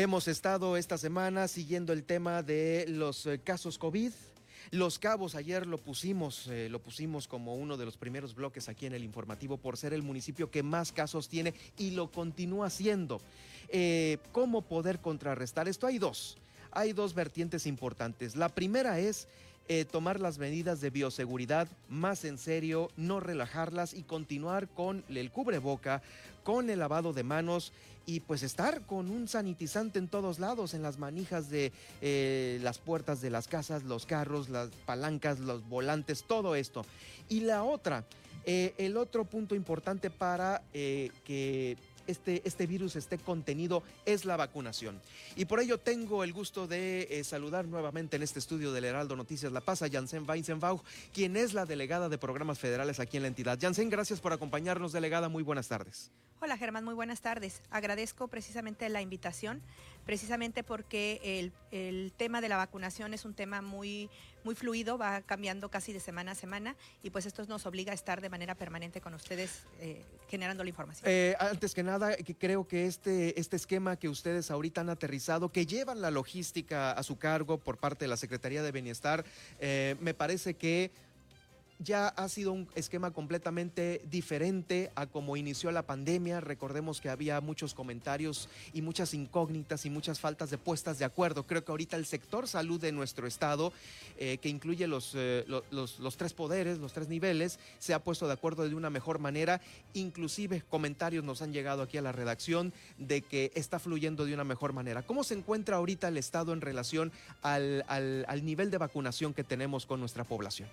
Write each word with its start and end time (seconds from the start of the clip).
Hemos 0.00 0.28
estado 0.28 0.78
esta 0.78 0.96
semana 0.96 1.46
siguiendo 1.46 1.92
el 1.92 2.04
tema 2.04 2.42
de 2.42 2.86
los 2.88 3.26
eh, 3.26 3.38
casos 3.38 3.76
COVID. 3.76 4.10
Los 4.70 4.98
Cabos 4.98 5.34
ayer 5.34 5.66
lo 5.66 5.76
pusimos, 5.76 6.46
eh, 6.46 6.70
lo 6.70 6.80
pusimos 6.80 7.28
como 7.28 7.54
uno 7.56 7.76
de 7.76 7.84
los 7.84 7.98
primeros 7.98 8.34
bloques 8.34 8.70
aquí 8.70 8.86
en 8.86 8.94
el 8.94 9.04
informativo 9.04 9.58
por 9.58 9.76
ser 9.76 9.92
el 9.92 10.00
municipio 10.00 10.50
que 10.50 10.62
más 10.62 10.90
casos 10.90 11.28
tiene 11.28 11.52
y 11.76 11.90
lo 11.90 12.10
continúa 12.10 12.68
haciendo. 12.68 13.20
Eh, 13.68 14.16
¿Cómo 14.32 14.62
poder 14.62 15.00
contrarrestar 15.00 15.68
esto? 15.68 15.86
Hay 15.86 15.98
dos, 15.98 16.38
hay 16.70 16.94
dos 16.94 17.12
vertientes 17.12 17.66
importantes. 17.66 18.36
La 18.36 18.48
primera 18.48 19.00
es 19.00 19.28
eh, 19.72 19.84
tomar 19.84 20.18
las 20.18 20.38
medidas 20.38 20.80
de 20.80 20.90
bioseguridad 20.90 21.68
más 21.88 22.24
en 22.24 22.38
serio, 22.38 22.90
no 22.96 23.20
relajarlas 23.20 23.94
y 23.94 24.02
continuar 24.02 24.66
con 24.66 25.04
el 25.08 25.30
cubreboca, 25.30 26.02
con 26.42 26.70
el 26.70 26.80
lavado 26.80 27.12
de 27.12 27.22
manos 27.22 27.72
y 28.06 28.20
pues 28.20 28.42
estar 28.42 28.82
con 28.82 29.10
un 29.10 29.28
sanitizante 29.28 29.98
en 29.98 30.08
todos 30.08 30.38
lados, 30.38 30.74
en 30.74 30.82
las 30.82 30.98
manijas 30.98 31.50
de 31.50 31.72
eh, 32.00 32.58
las 32.62 32.78
puertas 32.78 33.20
de 33.20 33.30
las 33.30 33.48
casas, 33.48 33.84
los 33.84 34.06
carros, 34.06 34.48
las 34.48 34.70
palancas, 34.86 35.38
los 35.40 35.68
volantes, 35.68 36.24
todo 36.24 36.54
esto. 36.54 36.84
Y 37.28 37.40
la 37.40 37.62
otra, 37.62 38.04
eh, 38.44 38.74
el 38.78 38.96
otro 38.96 39.24
punto 39.24 39.54
importante 39.54 40.10
para 40.10 40.62
que 40.72 41.76
este, 42.10 42.42
este 42.44 42.66
virus 42.66 42.96
esté 42.96 43.18
contenido 43.18 43.82
es 44.04 44.24
la 44.24 44.36
vacunación. 44.36 45.00
Y 45.36 45.44
por 45.44 45.60
ello 45.60 45.78
tengo 45.78 46.24
el 46.24 46.32
gusto 46.32 46.66
de 46.66 47.06
eh, 47.10 47.24
saludar 47.24 47.66
nuevamente 47.66 48.16
en 48.16 48.22
este 48.22 48.38
estudio 48.38 48.72
del 48.72 48.84
Heraldo 48.84 49.16
Noticias 49.16 49.52
La 49.52 49.60
Paz 49.60 49.82
a 49.82 49.88
Janssen 49.88 50.28
Weizenbach, 50.28 50.80
quien 51.12 51.36
es 51.36 51.54
la 51.54 51.66
delegada 51.66 52.08
de 52.08 52.18
programas 52.18 52.58
federales 52.58 53.00
aquí 53.00 53.16
en 53.16 53.22
la 53.22 53.28
entidad. 53.28 53.58
Janssen, 53.60 53.90
gracias 53.90 54.20
por 54.20 54.32
acompañarnos, 54.32 54.92
delegada. 54.92 55.28
Muy 55.28 55.42
buenas 55.42 55.68
tardes. 55.68 56.10
Hola 56.42 56.56
Germán, 56.56 56.84
muy 56.84 56.94
buenas 56.94 57.20
tardes. 57.20 57.60
Agradezco 57.70 58.26
precisamente 58.28 58.88
la 58.88 59.02
invitación, 59.02 59.60
precisamente 60.06 60.64
porque 60.64 61.52
el, 61.70 62.12
tema 62.16 62.40
de 62.40 62.48
la 62.48 62.56
vacunación 62.56 63.12
es 63.12 63.26
un 63.26 63.34
tema 63.34 63.60
muy, 63.60 64.08
muy 64.42 64.54
fluido, 64.54 64.96
va 64.96 65.20
cambiando 65.20 65.68
casi 65.68 65.92
de 65.92 66.00
semana 66.00 66.32
a 66.32 66.34
semana 66.34 66.76
y 67.02 67.10
pues 67.10 67.26
esto 67.26 67.44
nos 67.44 67.66
obliga 67.66 67.92
a 67.92 67.94
estar 67.94 68.22
de 68.22 68.30
manera 68.30 68.54
permanente 68.54 69.02
con 69.02 69.12
ustedes 69.12 69.66
eh, 69.80 70.02
generando 70.30 70.64
la 70.64 70.70
información. 70.70 71.04
Eh, 71.06 71.36
antes 71.38 71.74
que 71.74 71.82
nada, 71.82 72.16
creo 72.38 72.66
que 72.66 72.86
este, 72.86 73.38
este 73.38 73.56
esquema 73.56 73.96
que 73.96 74.08
ustedes 74.08 74.50
ahorita 74.50 74.80
han 74.80 74.88
aterrizado, 74.88 75.52
que 75.52 75.66
llevan 75.66 76.00
la 76.00 76.10
logística 76.10 76.92
a 76.92 77.02
su 77.02 77.18
cargo 77.18 77.58
por 77.58 77.76
parte 77.76 78.06
de 78.06 78.08
la 78.08 78.16
Secretaría 78.16 78.62
de 78.62 78.72
Bienestar, 78.72 79.26
eh, 79.58 79.94
me 80.00 80.14
parece 80.14 80.54
que 80.54 80.90
ya 81.80 82.08
ha 82.08 82.28
sido 82.28 82.52
un 82.52 82.68
esquema 82.74 83.10
completamente 83.10 84.02
diferente 84.10 84.92
a 84.94 85.06
como 85.06 85.36
inició 85.36 85.72
la 85.72 85.82
pandemia. 85.82 86.40
Recordemos 86.40 87.00
que 87.00 87.08
había 87.08 87.40
muchos 87.40 87.74
comentarios 87.74 88.48
y 88.74 88.82
muchas 88.82 89.14
incógnitas 89.14 89.86
y 89.86 89.90
muchas 89.90 90.20
faltas 90.20 90.50
de 90.50 90.58
puestas 90.58 90.98
de 90.98 91.06
acuerdo. 91.06 91.46
Creo 91.46 91.64
que 91.64 91.72
ahorita 91.72 91.96
el 91.96 92.04
sector 92.04 92.46
salud 92.46 92.80
de 92.80 92.92
nuestro 92.92 93.26
estado, 93.26 93.72
eh, 94.18 94.38
que 94.38 94.50
incluye 94.50 94.86
los, 94.86 95.12
eh, 95.14 95.44
los, 95.70 95.98
los, 95.98 96.16
tres 96.16 96.34
poderes, 96.34 96.78
los 96.78 96.92
tres 96.92 97.08
niveles, 97.08 97.58
se 97.78 97.94
ha 97.94 98.04
puesto 98.04 98.26
de 98.26 98.34
acuerdo 98.34 98.68
de 98.68 98.74
una 98.74 98.90
mejor 98.90 99.18
manera. 99.18 99.62
Inclusive 99.94 100.62
comentarios 100.68 101.24
nos 101.24 101.40
han 101.40 101.52
llegado 101.52 101.82
aquí 101.82 101.96
a 101.96 102.02
la 102.02 102.12
redacción 102.12 102.74
de 102.98 103.22
que 103.22 103.52
está 103.54 103.78
fluyendo 103.78 104.26
de 104.26 104.34
una 104.34 104.44
mejor 104.44 104.74
manera. 104.74 105.02
¿Cómo 105.02 105.24
se 105.24 105.34
encuentra 105.34 105.76
ahorita 105.76 106.08
el 106.08 106.18
estado 106.18 106.52
en 106.52 106.60
relación 106.60 107.10
al, 107.40 107.84
al 107.88 108.44
nivel 108.44 108.70
de 108.70 108.76
vacunación 108.76 109.32
que 109.32 109.44
tenemos 109.44 109.86
con 109.86 110.00
nuestra 110.00 110.24
población? 110.24 110.68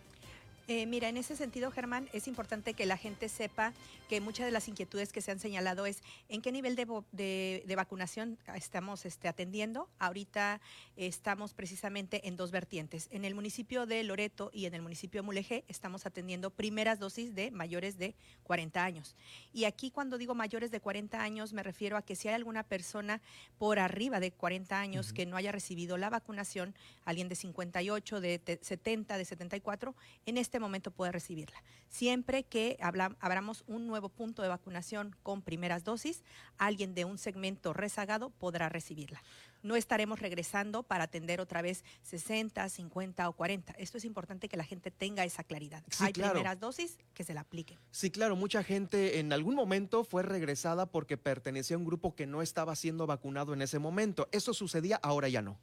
Eh, 0.70 0.86
mira, 0.86 1.08
en 1.08 1.16
ese 1.16 1.38
sentido, 1.38 1.72
Germán, 1.72 2.10
es 2.12 2.28
importante 2.28 2.74
que 2.74 2.86
la 2.86 2.98
gente 2.98 3.30
sepa 3.30 3.72
que 4.10 4.20
muchas 4.20 4.46
de 4.46 4.52
las 4.52 4.68
inquietudes 4.68 5.14
que 5.14 5.22
se 5.22 5.32
han 5.32 5.40
señalado 5.40 5.86
es 5.86 6.04
en 6.28 6.42
qué 6.42 6.52
nivel 6.52 6.76
de, 6.76 7.74
vacunación 7.78 8.38
estamos 8.54 9.06
este, 9.06 9.30
atendiendo. 9.30 9.88
Ahorita 9.98 10.60
estamos 10.98 11.54
precisamente 11.54 12.28
en 12.28 12.36
dos 12.36 12.52
vertientes. 12.52 13.08
En 13.12 13.24
el 13.24 13.34
municipio 13.34 13.86
de 13.86 14.04
Loreto 14.04 14.50
y 14.54 14.66
en 14.66 14.74
el 14.74 14.82
municipio 14.82 15.22
de 15.22 15.26
Mulegé 15.26 15.64
estamos 15.70 16.06
atendiendo 16.06 16.50
primeras 16.50 17.00
dosis 17.00 17.34
de 17.34 17.50
mayores 17.50 17.98
de 17.98 18.16
40 18.44 18.84
años. 18.84 19.16
Y 19.54 19.64
aquí 19.64 19.90
cuando 19.90 20.18
digo 20.18 20.36
mayores 20.36 20.70
de 20.70 20.82
40 20.82 21.22
años 21.22 21.54
me 21.54 21.64
refiero 21.64 21.96
a 21.96 22.02
que 22.02 22.18
si 22.18 22.28
hay 22.28 22.34
alguna 22.34 22.64
persona 22.64 23.22
por 23.58 23.80
arriba 23.80 24.20
de 24.20 24.32
40 24.32 24.78
años 24.78 25.14
que 25.14 25.26
no 25.26 25.38
haya 25.38 25.54
recibido 25.54 25.96
la 25.96 26.10
vacunación, 26.10 26.76
alguien 27.06 27.30
de 27.30 27.36
58, 27.36 28.20
de 28.20 28.60
70, 28.62 29.18
de 29.18 29.24
74, 29.24 29.96
en 30.26 30.38
este 30.38 30.57
momento 30.60 30.92
puede 30.92 31.12
recibirla. 31.12 31.62
Siempre 31.90 32.44
que 32.44 32.78
abramos 32.80 33.64
un 33.68 33.88
nuevo 33.88 34.10
punto 34.10 34.42
de 34.42 34.50
vacunación 34.50 35.16
con 35.24 35.42
primeras 35.42 35.84
dosis, 35.84 36.24
alguien 36.58 36.94
de 36.94 37.06
un 37.06 37.18
segmento 37.18 37.74
rezagado 37.74 38.30
podrá 38.30 38.70
recibirla. 38.70 39.22
No 39.64 39.76
estaremos 39.76 40.20
regresando 40.20 40.84
para 40.84 41.06
atender 41.06 41.42
otra 41.42 41.62
vez 41.62 41.84
60, 42.04 42.70
50 42.70 43.28
o 43.28 43.34
40. 43.34 43.74
Esto 43.74 43.98
es 43.98 44.06
importante 44.06 44.50
que 44.50 44.58
la 44.58 44.64
gente 44.64 44.92
tenga 44.92 45.26
esa 45.26 45.44
claridad. 45.44 45.84
Hay 46.00 46.14
primeras 46.14 46.60
dosis 46.60 46.98
que 47.14 47.24
se 47.24 47.34
la 47.34 47.42
apliquen. 47.42 47.78
Sí, 47.92 48.12
claro, 48.12 48.36
mucha 48.36 48.64
gente 48.64 49.20
en 49.20 49.34
algún 49.34 49.56
momento 49.56 50.04
fue 50.04 50.24
regresada 50.24 50.86
porque 50.86 51.18
pertenecía 51.18 51.76
a 51.76 51.80
un 51.80 51.86
grupo 51.86 52.16
que 52.16 52.28
no 52.28 52.42
estaba 52.42 52.76
siendo 52.76 53.08
vacunado 53.08 53.54
en 53.54 53.62
ese 53.62 53.80
momento. 53.80 54.30
Eso 54.32 54.54
sucedía, 54.54 55.00
ahora 55.02 55.28
ya 55.28 55.42
no. 55.42 55.58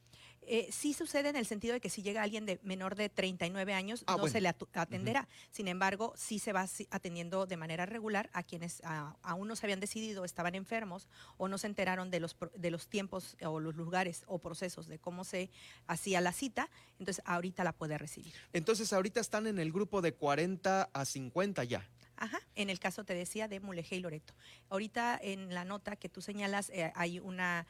Eh, 0.46 0.68
sí 0.70 0.92
sucede 0.92 1.28
en 1.28 1.36
el 1.36 1.46
sentido 1.46 1.74
de 1.74 1.80
que 1.80 1.90
si 1.90 2.02
llega 2.02 2.22
alguien 2.22 2.46
de 2.46 2.60
menor 2.62 2.94
de 2.94 3.08
39 3.08 3.74
años, 3.74 4.04
ah, 4.06 4.16
no 4.16 4.28
se 4.28 4.40
le 4.40 4.48
atenderá. 4.48 5.28
Sin 5.50 5.68
embargo, 5.68 6.12
sí 6.16 6.38
se 6.38 6.52
va 6.52 6.66
atendiendo 6.90 7.46
de 7.46 7.56
manera 7.56 7.86
regular 7.86 8.30
a 8.32 8.42
quienes 8.42 8.82
aún 9.22 9.48
no 9.48 9.56
se 9.56 9.66
habían 9.66 9.80
decidido, 9.80 10.24
estaban 10.24 10.54
enfermos 10.54 11.08
o 11.36 11.48
no 11.48 11.58
se 11.58 11.66
enteraron 11.66 12.10
de 12.10 12.20
los, 12.20 12.36
de 12.54 12.70
los 12.70 12.88
tiempos 12.88 13.36
o 13.44 13.60
los 13.60 13.74
lugares 13.74 14.24
o 14.26 14.38
procesos 14.38 14.86
de 14.86 14.98
cómo 14.98 15.24
se 15.24 15.50
hacía 15.86 16.20
la 16.20 16.32
cita. 16.32 16.68
Entonces, 16.98 17.22
ahorita 17.26 17.64
la 17.64 17.72
puede 17.72 17.98
recibir. 17.98 18.34
Entonces, 18.52 18.92
ahorita 18.92 19.20
están 19.20 19.46
en 19.46 19.58
el 19.58 19.72
grupo 19.72 20.02
de 20.02 20.14
40 20.14 20.90
a 20.92 21.04
50 21.04 21.64
ya. 21.64 21.88
Ajá, 22.16 22.40
en 22.54 22.70
el 22.70 22.78
caso 22.78 23.04
te 23.04 23.14
decía 23.14 23.48
de 23.48 23.58
Mulegé 23.60 23.96
y 23.96 24.00
Loreto. 24.00 24.34
Ahorita 24.68 25.18
en 25.20 25.52
la 25.52 25.64
nota 25.64 25.96
que 25.96 26.08
tú 26.08 26.22
señalas 26.22 26.70
eh, 26.70 26.92
hay 26.94 27.18
una, 27.18 27.66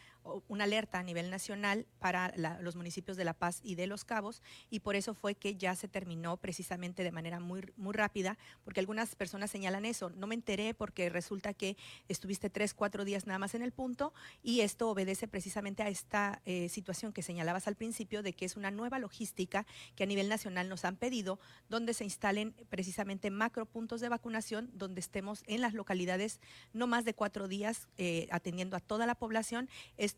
una 0.48 0.64
alerta 0.64 0.98
a 0.98 1.02
nivel 1.02 1.30
nacional 1.30 1.86
para 1.98 2.32
los 2.60 2.76
municipios 2.76 3.16
de 3.16 3.24
La 3.24 3.34
Paz 3.34 3.60
y 3.62 3.74
de 3.74 3.86
Los 3.86 4.04
Cabos 4.04 4.42
y 4.70 4.80
por 4.80 4.96
eso 4.96 5.14
fue 5.14 5.34
que 5.34 5.56
ya 5.56 5.74
se 5.74 5.88
terminó 5.88 6.36
precisamente 6.36 7.02
de 7.02 7.12
manera 7.12 7.40
muy, 7.40 7.72
muy 7.76 7.92
rápida, 7.92 8.38
porque 8.64 8.80
algunas 8.80 9.14
personas 9.14 9.50
señalan 9.50 9.84
eso. 9.84 10.10
No 10.10 10.26
me 10.26 10.34
enteré 10.34 10.74
porque 10.74 11.08
resulta 11.08 11.54
que 11.54 11.76
estuviste 12.08 12.50
tres, 12.50 12.74
cuatro 12.74 13.04
días 13.04 13.26
nada 13.26 13.38
más 13.38 13.54
en 13.54 13.62
el 13.62 13.72
punto 13.72 14.12
y 14.42 14.60
esto 14.60 14.90
obedece 14.90 15.28
precisamente 15.28 15.82
a 15.82 15.88
esta 15.88 16.41
eh, 16.44 16.68
situación 16.68 17.12
que 17.12 17.22
señalabas 17.22 17.68
al 17.68 17.76
principio 17.76 18.22
de 18.22 18.32
que 18.32 18.44
es 18.44 18.56
una 18.56 18.70
nueva 18.70 18.98
logística 18.98 19.66
que 19.94 20.04
a 20.04 20.06
nivel 20.06 20.28
nacional 20.28 20.68
nos 20.68 20.84
han 20.84 20.96
pedido, 20.96 21.38
donde 21.68 21.94
se 21.94 22.04
instalen 22.04 22.54
precisamente 22.68 23.30
macro 23.30 23.66
puntos 23.66 24.00
de 24.00 24.08
vacunación 24.08 24.70
donde 24.74 25.00
estemos 25.00 25.42
en 25.46 25.60
las 25.60 25.74
localidades 25.74 26.41
no 26.72 26.86
más 26.86 27.04
de 27.04 27.14
cuatro 27.14 27.48
días 27.48 27.88
eh, 27.96 28.28
atendiendo 28.30 28.76
a 28.76 28.80
toda 28.80 29.06
la 29.06 29.14
población. 29.14 29.68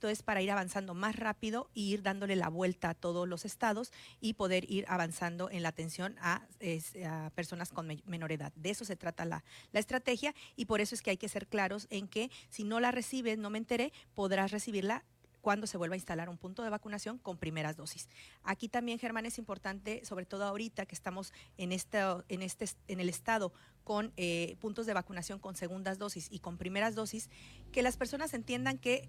Es 0.04 0.22
para 0.22 0.42
ir 0.42 0.50
avanzando 0.50 0.94
más 0.94 1.16
rápido 1.16 1.70
e 1.74 1.80
ir 1.80 2.02
dándole 2.02 2.36
la 2.36 2.48
vuelta 2.48 2.90
a 2.90 2.94
todos 2.94 3.26
los 3.26 3.44
estados 3.44 3.92
y 4.20 4.34
poder 4.34 4.70
ir 4.70 4.84
avanzando 4.88 5.50
en 5.50 5.62
la 5.62 5.70
atención 5.70 6.16
a, 6.20 6.46
personas 7.34 7.70
con 7.70 7.86
menor 8.04 8.32
edad. 8.32 8.52
De 8.54 8.70
eso 8.70 8.84
se 8.84 8.96
trata 8.96 9.24
la, 9.24 9.44
la 9.72 9.80
estrategia 9.80 10.34
y 10.56 10.66
por 10.66 10.80
eso 10.80 10.94
es 10.94 11.02
que 11.02 11.10
hay 11.10 11.16
que 11.16 11.28
ser 11.28 11.46
claros 11.46 11.86
en 11.90 12.08
que 12.08 12.30
si 12.48 12.64
no 12.64 12.80
la 12.80 12.92
recibes, 12.92 13.38
no 13.38 13.50
me 13.50 13.58
enteré, 13.58 13.92
podrás 14.14 14.50
recibirla 14.50 15.04
cuando 15.46 15.68
se 15.68 15.78
vuelva 15.78 15.94
a 15.94 15.96
instalar 15.96 16.28
un 16.28 16.38
punto 16.38 16.64
de 16.64 16.70
vacunación 16.70 17.18
con 17.18 17.38
primeras 17.38 17.76
dosis. 17.76 18.08
Aquí 18.42 18.68
también, 18.68 18.98
Germán, 18.98 19.26
es 19.26 19.38
importante, 19.38 20.04
sobre 20.04 20.26
todo 20.26 20.42
ahorita 20.42 20.86
que 20.86 20.94
estamos 20.96 21.32
en, 21.56 21.70
esta, 21.70 22.24
en, 22.28 22.42
este, 22.42 22.66
en 22.88 22.98
el 22.98 23.08
estado 23.08 23.52
con 23.84 24.12
eh, 24.16 24.56
puntos 24.58 24.86
de 24.86 24.92
vacunación 24.92 25.38
con 25.38 25.54
segundas 25.54 25.98
dosis 25.98 26.26
y 26.32 26.40
con 26.40 26.58
primeras 26.58 26.96
dosis, 26.96 27.30
que 27.70 27.82
las 27.82 27.96
personas 27.96 28.34
entiendan 28.34 28.76
que 28.76 29.08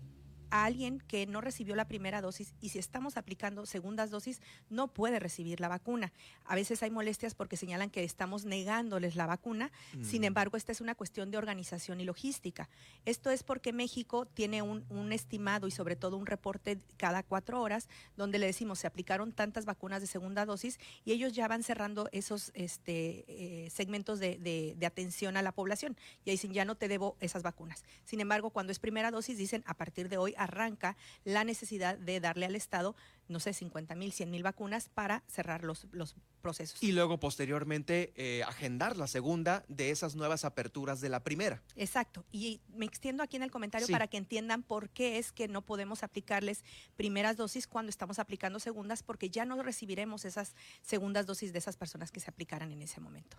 a 0.49 0.65
alguien 0.65 0.99
que 1.07 1.25
no 1.27 1.41
recibió 1.41 1.75
la 1.75 1.87
primera 1.87 2.21
dosis 2.21 2.53
y 2.61 2.69
si 2.69 2.79
estamos 2.79 3.17
aplicando 3.17 3.65
segundas 3.65 4.09
dosis 4.09 4.41
no 4.69 4.87
puede 4.87 5.19
recibir 5.19 5.59
la 5.59 5.67
vacuna. 5.67 6.13
A 6.45 6.55
veces 6.55 6.83
hay 6.83 6.89
molestias 6.89 7.35
porque 7.35 7.57
señalan 7.57 7.89
que 7.89 8.03
estamos 8.03 8.45
negándoles 8.45 9.15
la 9.15 9.25
vacuna, 9.25 9.71
sin 10.01 10.21
mm. 10.21 10.25
embargo 10.25 10.57
esta 10.57 10.71
es 10.71 10.81
una 10.81 10.95
cuestión 10.95 11.31
de 11.31 11.37
organización 11.37 11.99
y 12.01 12.05
logística. 12.05 12.69
Esto 13.05 13.29
es 13.29 13.43
porque 13.43 13.73
México 13.73 14.25
tiene 14.25 14.61
un, 14.61 14.77
estimado 15.11 15.67
y 15.67 15.71
sobre 15.71 15.95
todo 15.95 16.17
un 16.17 16.25
reporte 16.25 16.79
cada 16.97 17.23
cuatro 17.23 17.61
horas 17.61 17.87
donde 18.17 18.39
le 18.39 18.45
decimos 18.45 18.79
se 18.79 18.87
aplicaron 18.87 19.31
tantas 19.31 19.65
vacunas 19.65 20.01
de 20.01 20.07
segunda 20.07 20.45
dosis 20.45 20.79
y 21.05 21.13
ellos 21.13 21.33
ya 21.33 21.47
van 21.47 21.63
cerrando 21.63 22.09
esos 22.11 22.51
este, 22.55 23.23
eh, 23.27 23.69
segmentos 23.69 24.19
de, 24.19 24.37
de 24.77 24.85
atención 24.85 25.37
a 25.37 25.41
la 25.41 25.53
población. 25.53 25.95
Y 26.25 26.31
dicen 26.31 26.51
ya 26.53 26.65
no 26.65 26.75
te 26.75 26.87
debo 26.87 27.15
esas 27.19 27.43
vacunas. 27.43 27.85
Sin 28.03 28.19
embargo, 28.19 28.49
cuando 28.49 28.71
es 28.71 28.79
primera 28.79 29.11
dosis 29.11 29.37
dicen 29.37 29.63
a 29.65 29.73
partir 29.73 30.09
de 30.09 30.17
hoy 30.17 30.33
arranca 30.37 30.95
la 31.23 31.43
necesidad 31.43 31.97
de 31.97 32.19
darle 32.19 32.45
al 32.45 32.55
Estado 32.55 32.95
no 33.27 33.39
sé, 33.39 33.53
50 33.53 33.95
mil, 33.95 34.11
100 34.11 34.31
mil 34.31 34.43
vacunas 34.43 34.89
para 34.89 35.23
cerrar 35.27 35.63
los, 35.63 35.87
los 35.91 36.15
procesos. 36.41 36.81
Y 36.81 36.91
luego 36.91 37.19
posteriormente 37.19 38.13
eh, 38.15 38.43
agendar 38.43 38.97
la 38.97 39.07
segunda 39.07 39.65
de 39.67 39.91
esas 39.91 40.15
nuevas 40.15 40.45
aperturas 40.45 41.01
de 41.01 41.09
la 41.09 41.23
primera. 41.23 41.61
Exacto. 41.75 42.25
Y 42.31 42.61
me 42.69 42.85
extiendo 42.85 43.23
aquí 43.23 43.35
en 43.37 43.43
el 43.43 43.51
comentario 43.51 43.87
Sí. 43.87 43.93
para 43.93 44.07
que 44.07 44.17
entiendan 44.17 44.63
por 44.63 44.89
qué 44.89 45.17
es 45.17 45.31
que 45.31 45.47
no 45.47 45.61
podemos 45.61 46.03
aplicarles 46.03 46.63
primeras 46.95 47.37
dosis 47.37 47.67
cuando 47.67 47.89
estamos 47.89 48.19
aplicando 48.19 48.59
segundas, 48.59 49.03
porque 49.03 49.29
ya 49.29 49.45
no 49.45 49.61
recibiremos 49.61 50.25
esas 50.25 50.55
segundas 50.81 51.25
dosis 51.25 51.53
de 51.53 51.59
esas 51.59 51.77
personas 51.77 52.11
que 52.11 52.19
se 52.19 52.29
aplicaran 52.29 52.71
en 52.71 52.81
ese 52.81 52.99
momento. 52.99 53.37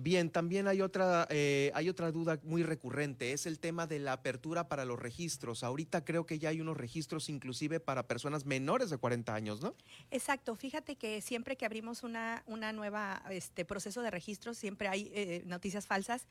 Bien, 0.00 0.30
también 0.30 0.68
hay 0.68 0.80
otra, 0.80 1.26
eh, 1.28 1.72
hay 1.74 1.88
otra 1.88 2.12
duda 2.12 2.38
muy 2.44 2.62
recurrente, 2.62 3.32
es 3.32 3.46
el 3.46 3.58
tema 3.58 3.88
de 3.88 3.98
la 3.98 4.12
apertura 4.12 4.68
para 4.68 4.84
los 4.84 4.96
registros. 4.96 5.64
Ahorita 5.64 6.04
creo 6.04 6.24
que 6.24 6.38
ya 6.38 6.50
hay 6.50 6.60
unos 6.60 6.76
registros 6.76 7.28
inclusive 7.28 7.80
para 7.80 8.06
personas 8.06 8.46
menores 8.46 8.90
de 8.90 8.98
40 8.98 9.07
años, 9.28 9.62
¿no? 9.62 9.74
Exacto, 10.10 10.54
fíjate 10.54 10.96
que 10.96 11.20
siempre 11.20 11.56
que 11.56 11.64
abrimos 11.64 12.02
una, 12.02 12.42
una 12.46 12.72
nueva 12.72 13.22
este, 13.30 13.64
proceso 13.64 14.02
de 14.02 14.10
registro, 14.10 14.54
siempre 14.54 14.88
hay 14.88 15.10
eh, 15.14 15.42
noticias 15.46 15.86
falsas. 15.86 16.26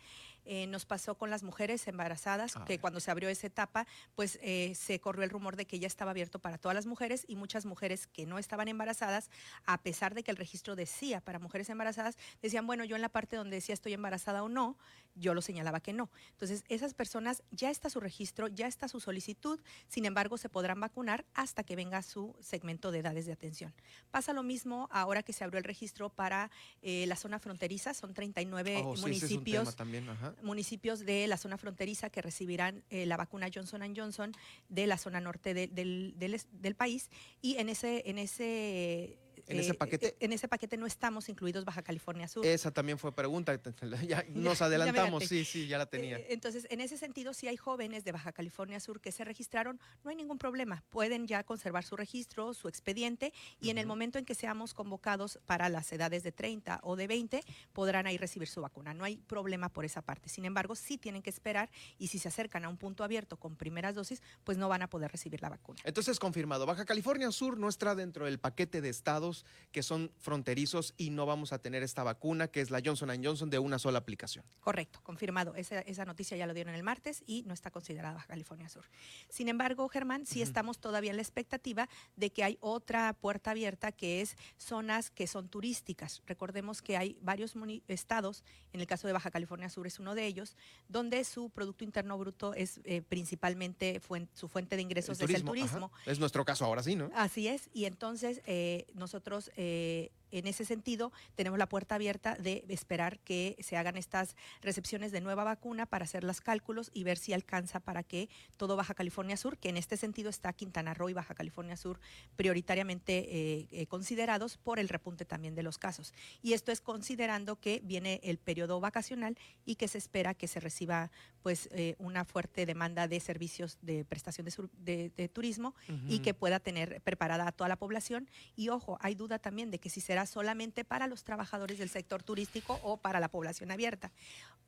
Eh, 0.46 0.68
nos 0.68 0.86
pasó 0.86 1.16
con 1.16 1.30
las 1.30 1.44
mujeres 1.44 1.88
embarazadas, 1.88 2.56
A 2.56 2.66
que 2.66 2.80
cuando 2.80 3.00
se 3.00 3.12
abrió 3.12 3.30
esa 3.30 3.48
etapa, 3.48 3.88
pues 4.16 4.40
eh, 4.42 4.74
se 4.76 5.00
corrió 5.00 5.24
el 5.24 5.30
rumor 5.30 5.56
de 5.56 5.66
que 5.66 5.80
ya 5.80 5.88
estaba 5.88 6.12
abierto 6.12 6.40
para 6.40 6.58
todas 6.58 6.76
las 6.76 6.86
mujeres 6.86 7.26
y 7.28 7.36
muchas 7.36 7.66
mujeres 7.66 8.08
que 8.08 8.26
no 8.26 8.38
estaban 8.38 8.68
embarazadas, 8.68 9.30
a 9.66 9.82
pesar 9.82 10.14
de 10.14 10.24
que 10.24 10.32
el 10.32 10.38
registro 10.38 10.76
decía 10.76 11.20
para 11.20 11.40
mujeres 11.40 11.70
embarazadas, 11.70 12.18
decían, 12.42 12.68
bueno, 12.68 12.86
yo 12.86 12.96
en 12.96 13.02
la 13.02 13.10
parte 13.10 13.36
donde 13.36 13.58
decía 13.58 13.74
estoy 13.74 13.94
embarazada 13.94 14.44
o 14.44 14.50
no, 14.50 14.78
yo 15.16 15.34
lo 15.34 15.42
señalaba 15.42 15.80
que 15.80 15.94
no. 15.94 16.12
Entonces, 16.32 16.64
esas 16.70 16.94
personas 16.94 17.44
ya 17.52 17.72
está 17.72 17.90
su 17.90 18.00
registro, 18.00 18.48
ya 18.48 18.68
está 18.68 18.88
su 18.88 19.00
solicitud, 19.00 19.60
sin 19.88 20.06
embargo, 20.06 20.38
se 20.38 20.48
podrán 20.48 20.80
vacunar 20.80 21.26
hasta 21.34 21.64
que 21.64 21.76
venga 21.76 22.04
su 22.04 22.36
segmento 22.40 22.67
de 22.92 23.00
edades 23.00 23.26
de 23.26 23.32
atención. 23.32 23.74
Pasa 24.12 24.34
lo 24.34 24.44
mismo 24.44 24.90
ahora 24.92 25.24
que 25.24 25.34
se 25.34 25.44
abrió 25.44 25.58
el 25.58 25.64
registro 25.64 26.10
para 26.10 26.52
eh, 26.82 27.06
la 27.08 27.16
zona 27.16 27.40
fronteriza, 27.40 27.94
son 27.94 28.14
39 28.14 28.82
Oh, 28.84 28.96
municipios 28.98 29.76
también, 29.76 30.06
municipios 30.44 31.00
de 31.06 31.26
la 31.28 31.38
zona 31.38 31.58
fronteriza 31.58 32.10
que 32.10 32.22
recibirán 32.22 32.84
eh, 32.90 33.06
la 33.06 33.16
vacuna 33.18 33.48
Johnson 33.54 33.82
Johnson 33.96 34.34
de 34.70 34.86
la 34.88 34.98
zona 34.98 35.22
norte 35.22 35.54
de- 35.54 35.68
del, 35.68 36.14
del 36.18 36.40
del 36.52 36.76
país 36.76 37.10
y 37.42 37.56
en 37.58 37.70
ese 37.70 38.04
en 38.10 38.18
ese 38.18 39.18
¿En 39.48 39.60
ese 39.60 39.74
paquete? 39.74 40.16
en 40.20 40.34
ese 40.34 40.48
paquete 40.48 40.78
no 40.78 40.86
estamos 40.86 41.30
incluidos 41.30 41.66
Baja 41.66 41.82
California 41.82 42.28
Sur. 42.28 42.46
Esa 42.46 42.72
también 42.72 42.98
fue 42.98 43.14
pregunta, 43.14 43.60
ya 44.08 44.26
nos 44.30 44.62
adelantamos, 44.62 45.26
sí, 45.26 45.46
sí, 45.46 45.68
ya 45.68 45.78
la 45.78 45.86
tenía. 45.86 46.18
Eh, 46.18 46.28
Entonces, 46.30 46.68
en 46.70 46.82
ese 46.82 46.98
sentido, 46.98 47.34
si 47.34 47.48
hay 47.48 47.58
jóvenes 47.58 48.04
de 48.04 48.12
Baja 48.12 48.32
California 48.32 48.80
Sur 48.80 49.02
que 49.02 49.12
se 49.12 49.24
registraron, 49.24 49.80
no 50.04 50.10
hay 50.10 50.16
ningún 50.16 50.38
problema. 50.38 50.84
Pueden 50.90 51.28
ya 51.28 51.44
conservar 51.44 51.84
su 51.84 51.96
registro, 51.96 52.54
su 52.54 52.68
expediente, 52.68 53.34
y 53.60 53.70
en 53.70 53.78
el 53.78 53.86
momento 53.86 54.20
en 54.20 54.26
que 54.26 54.36
seamos 54.36 54.74
convocados 54.74 55.40
para 55.46 55.70
las 55.70 55.92
edades 55.92 56.24
de 56.24 56.32
30 56.32 56.80
o 56.84 56.96
de 56.96 57.08
20, 57.08 57.44
podrán 57.74 58.08
ahí 58.08 58.18
recibir 58.18 58.48
su 58.48 58.62
vacuna. 58.62 58.94
No 58.94 59.04
hay 59.04 59.18
problema 59.18 59.70
por 59.70 59.86
esa 59.86 60.02
parte. 60.02 60.30
Sin 60.30 60.46
embargo, 60.46 60.76
sí 60.76 60.98
tienen 60.98 61.22
que 61.22 61.30
esperar 61.30 61.70
y 61.98 62.08
si 62.08 62.20
se 62.20 62.28
acercan 62.28 62.66
a 62.66 62.70
un 62.70 62.78
punto 62.78 63.04
abierto 63.04 63.38
con 63.38 63.56
primeras 63.56 63.96
dosis, 63.96 64.22
pues 64.44 64.58
no 64.58 64.70
van 64.70 64.82
a 64.82 64.90
poder 64.90 65.12
recibir 65.12 65.42
la 65.42 65.50
vacuna. 65.50 65.80
Entonces, 65.84 66.20
confirmado, 66.20 66.66
Baja 66.66 66.86
California 66.86 67.32
Sur 67.32 67.58
no 67.58 67.70
está 67.70 67.96
dentro 67.96 68.26
del 68.26 68.40
paquete 68.40 68.82
de 68.82 68.90
estados 68.90 69.37
que 69.72 69.84
son 69.84 70.12
fronterizos 70.18 70.94
y 70.98 71.10
no 71.10 71.26
vamos 71.26 71.54
a 71.54 71.60
tener 71.60 71.84
esta 71.84 72.04
vacuna, 72.04 72.48
que 72.48 72.62
es 72.62 72.72
la 72.72 72.82
Johnson 72.84 73.10
Johnson 73.24 73.50
de 73.50 73.60
una 73.60 73.80
sola 73.80 74.00
aplicación. 74.00 74.46
Correcto, 74.60 75.00
confirmado. 75.04 75.56
Esa, 75.56 75.82
esa 75.82 76.06
noticia 76.06 76.38
ya 76.38 76.48
lo 76.48 76.54
dieron 76.54 76.74
el 76.74 76.84
martes 76.84 77.24
y 77.26 77.44
no 77.44 77.54
está 77.54 77.72
considerada 77.72 78.16
Baja 78.16 78.28
California 78.28 78.70
Sur. 78.70 78.86
Sin 79.30 79.50
embargo, 79.50 79.88
Germán, 79.90 80.26
sí 80.26 80.42
estamos 80.42 80.80
todavía 80.80 81.12
en 81.12 81.18
la 81.18 81.22
expectativa 81.22 81.90
de 82.16 82.32
que 82.32 82.44
hay 82.44 82.58
otra 82.62 83.14
puerta 83.14 83.52
abierta 83.52 83.92
que 83.92 84.22
es 84.22 84.36
zonas 84.58 85.10
que 85.10 85.28
son 85.28 85.50
turísticas. 85.50 86.22
Recordemos 86.26 86.82
que 86.82 86.98
hay 86.98 87.18
varios 87.22 87.56
estados, 87.88 88.44
en 88.74 88.82
el 88.82 88.88
caso 88.88 89.08
de 89.08 89.14
Baja 89.14 89.32
California 89.32 89.70
Sur 89.70 89.88
es 89.88 90.00
uno 90.00 90.16
de 90.16 90.26
ellos, 90.26 90.56
donde 90.88 91.24
su 91.24 91.50
Producto 91.50 91.84
Interno 91.84 92.18
Bruto 92.18 92.54
es 92.54 92.80
eh, 92.84 93.02
principalmente 93.02 94.02
su 94.34 94.48
fuente 94.48 94.76
de 94.76 94.82
ingresos 94.82 95.20
es 95.20 95.30
el 95.30 95.36
ajá. 95.38 95.46
turismo. 95.46 95.92
Es 96.06 96.20
nuestro 96.20 96.46
caso 96.46 96.66
ahora 96.66 96.84
sí, 96.84 96.96
¿no? 96.96 97.10
Así 97.14 97.48
es, 97.48 97.70
y 97.74 97.86
entonces 97.86 98.42
eh, 98.46 98.88
nosotros 98.94 99.27
eh, 99.56 100.12
en 100.32 100.48
ese 100.48 100.66
sentido 100.66 101.12
tenemos 101.36 101.58
la 101.60 101.68
puerta 101.70 101.96
abierta 101.96 102.36
de 102.36 102.64
esperar 102.70 103.20
que 103.20 103.56
se 103.60 103.78
hagan 103.78 103.98
estas 103.98 104.36
recepciones 104.62 105.12
de 105.12 105.22
nueva 105.22 105.44
vacuna 105.44 105.86
para 105.86 106.06
hacer 106.06 106.24
los 106.24 106.42
cálculos 106.42 106.92
y 106.94 107.04
ver 107.04 107.18
si 107.18 107.34
alcanza 107.34 107.80
para 107.80 108.04
que 108.04 108.30
todo 108.58 108.76
Baja 108.76 108.94
California 108.94 109.38
Sur, 109.38 109.58
que 109.58 109.70
en 109.70 109.78
este 109.78 109.98
sentido 109.98 110.30
está 110.30 110.54
Quintana 110.54 110.94
Roo 110.94 111.10
y 111.10 111.14
Baja 111.14 111.34
California 111.36 111.78
Sur 111.78 112.00
prioritariamente 112.36 113.18
eh, 113.30 113.68
eh, 113.72 113.88
considerados 113.88 114.58
por 114.58 114.80
el 114.80 114.90
repunte 114.90 115.26
también 115.26 115.54
de 115.56 115.64
los 115.64 115.78
casos. 115.78 116.14
Y 116.42 116.54
esto 116.54 116.72
es 116.72 116.82
considerando 116.82 117.60
que 117.60 117.82
viene 117.84 118.22
el 118.24 118.38
periodo 118.38 118.80
vacacional 118.80 119.38
y 119.66 119.76
que 119.76 119.88
se 119.88 119.98
espera 119.98 120.34
que 120.34 120.48
se 120.48 120.60
reciba 120.60 121.12
pues 121.44 121.68
eh, 121.72 121.96
una 122.00 122.26
fuerte 122.26 122.66
demanda 122.66 123.08
de 123.08 123.20
servicios 123.20 123.78
de 123.82 124.06
prestación 124.06 124.46
de, 124.46 124.52
sur- 124.52 124.70
de- 124.78 125.10
de 125.16 125.28
turismo 125.30 125.76
y 126.08 126.20
que 126.20 126.34
pueda 126.34 126.60
tener 126.60 127.02
preparada 127.02 127.48
a 127.48 127.52
toda 127.52 127.68
la 127.70 127.76
población. 127.78 128.30
Y 128.56 128.70
ojo, 128.70 128.98
hay 129.02 129.16
duda 129.16 129.40
también 129.40 129.72
de 129.72 129.80
que 129.80 129.90
si 129.90 130.02
será 130.02 130.17
solamente 130.26 130.84
para 130.84 131.08
los 131.08 131.24
trabajadores 131.24 131.78
del 131.78 131.90
sector 131.90 132.24
turístico 132.24 132.80
o 132.84 132.98
para 132.98 133.20
la 133.20 133.30
población 133.30 133.72
abierta. 133.72 134.12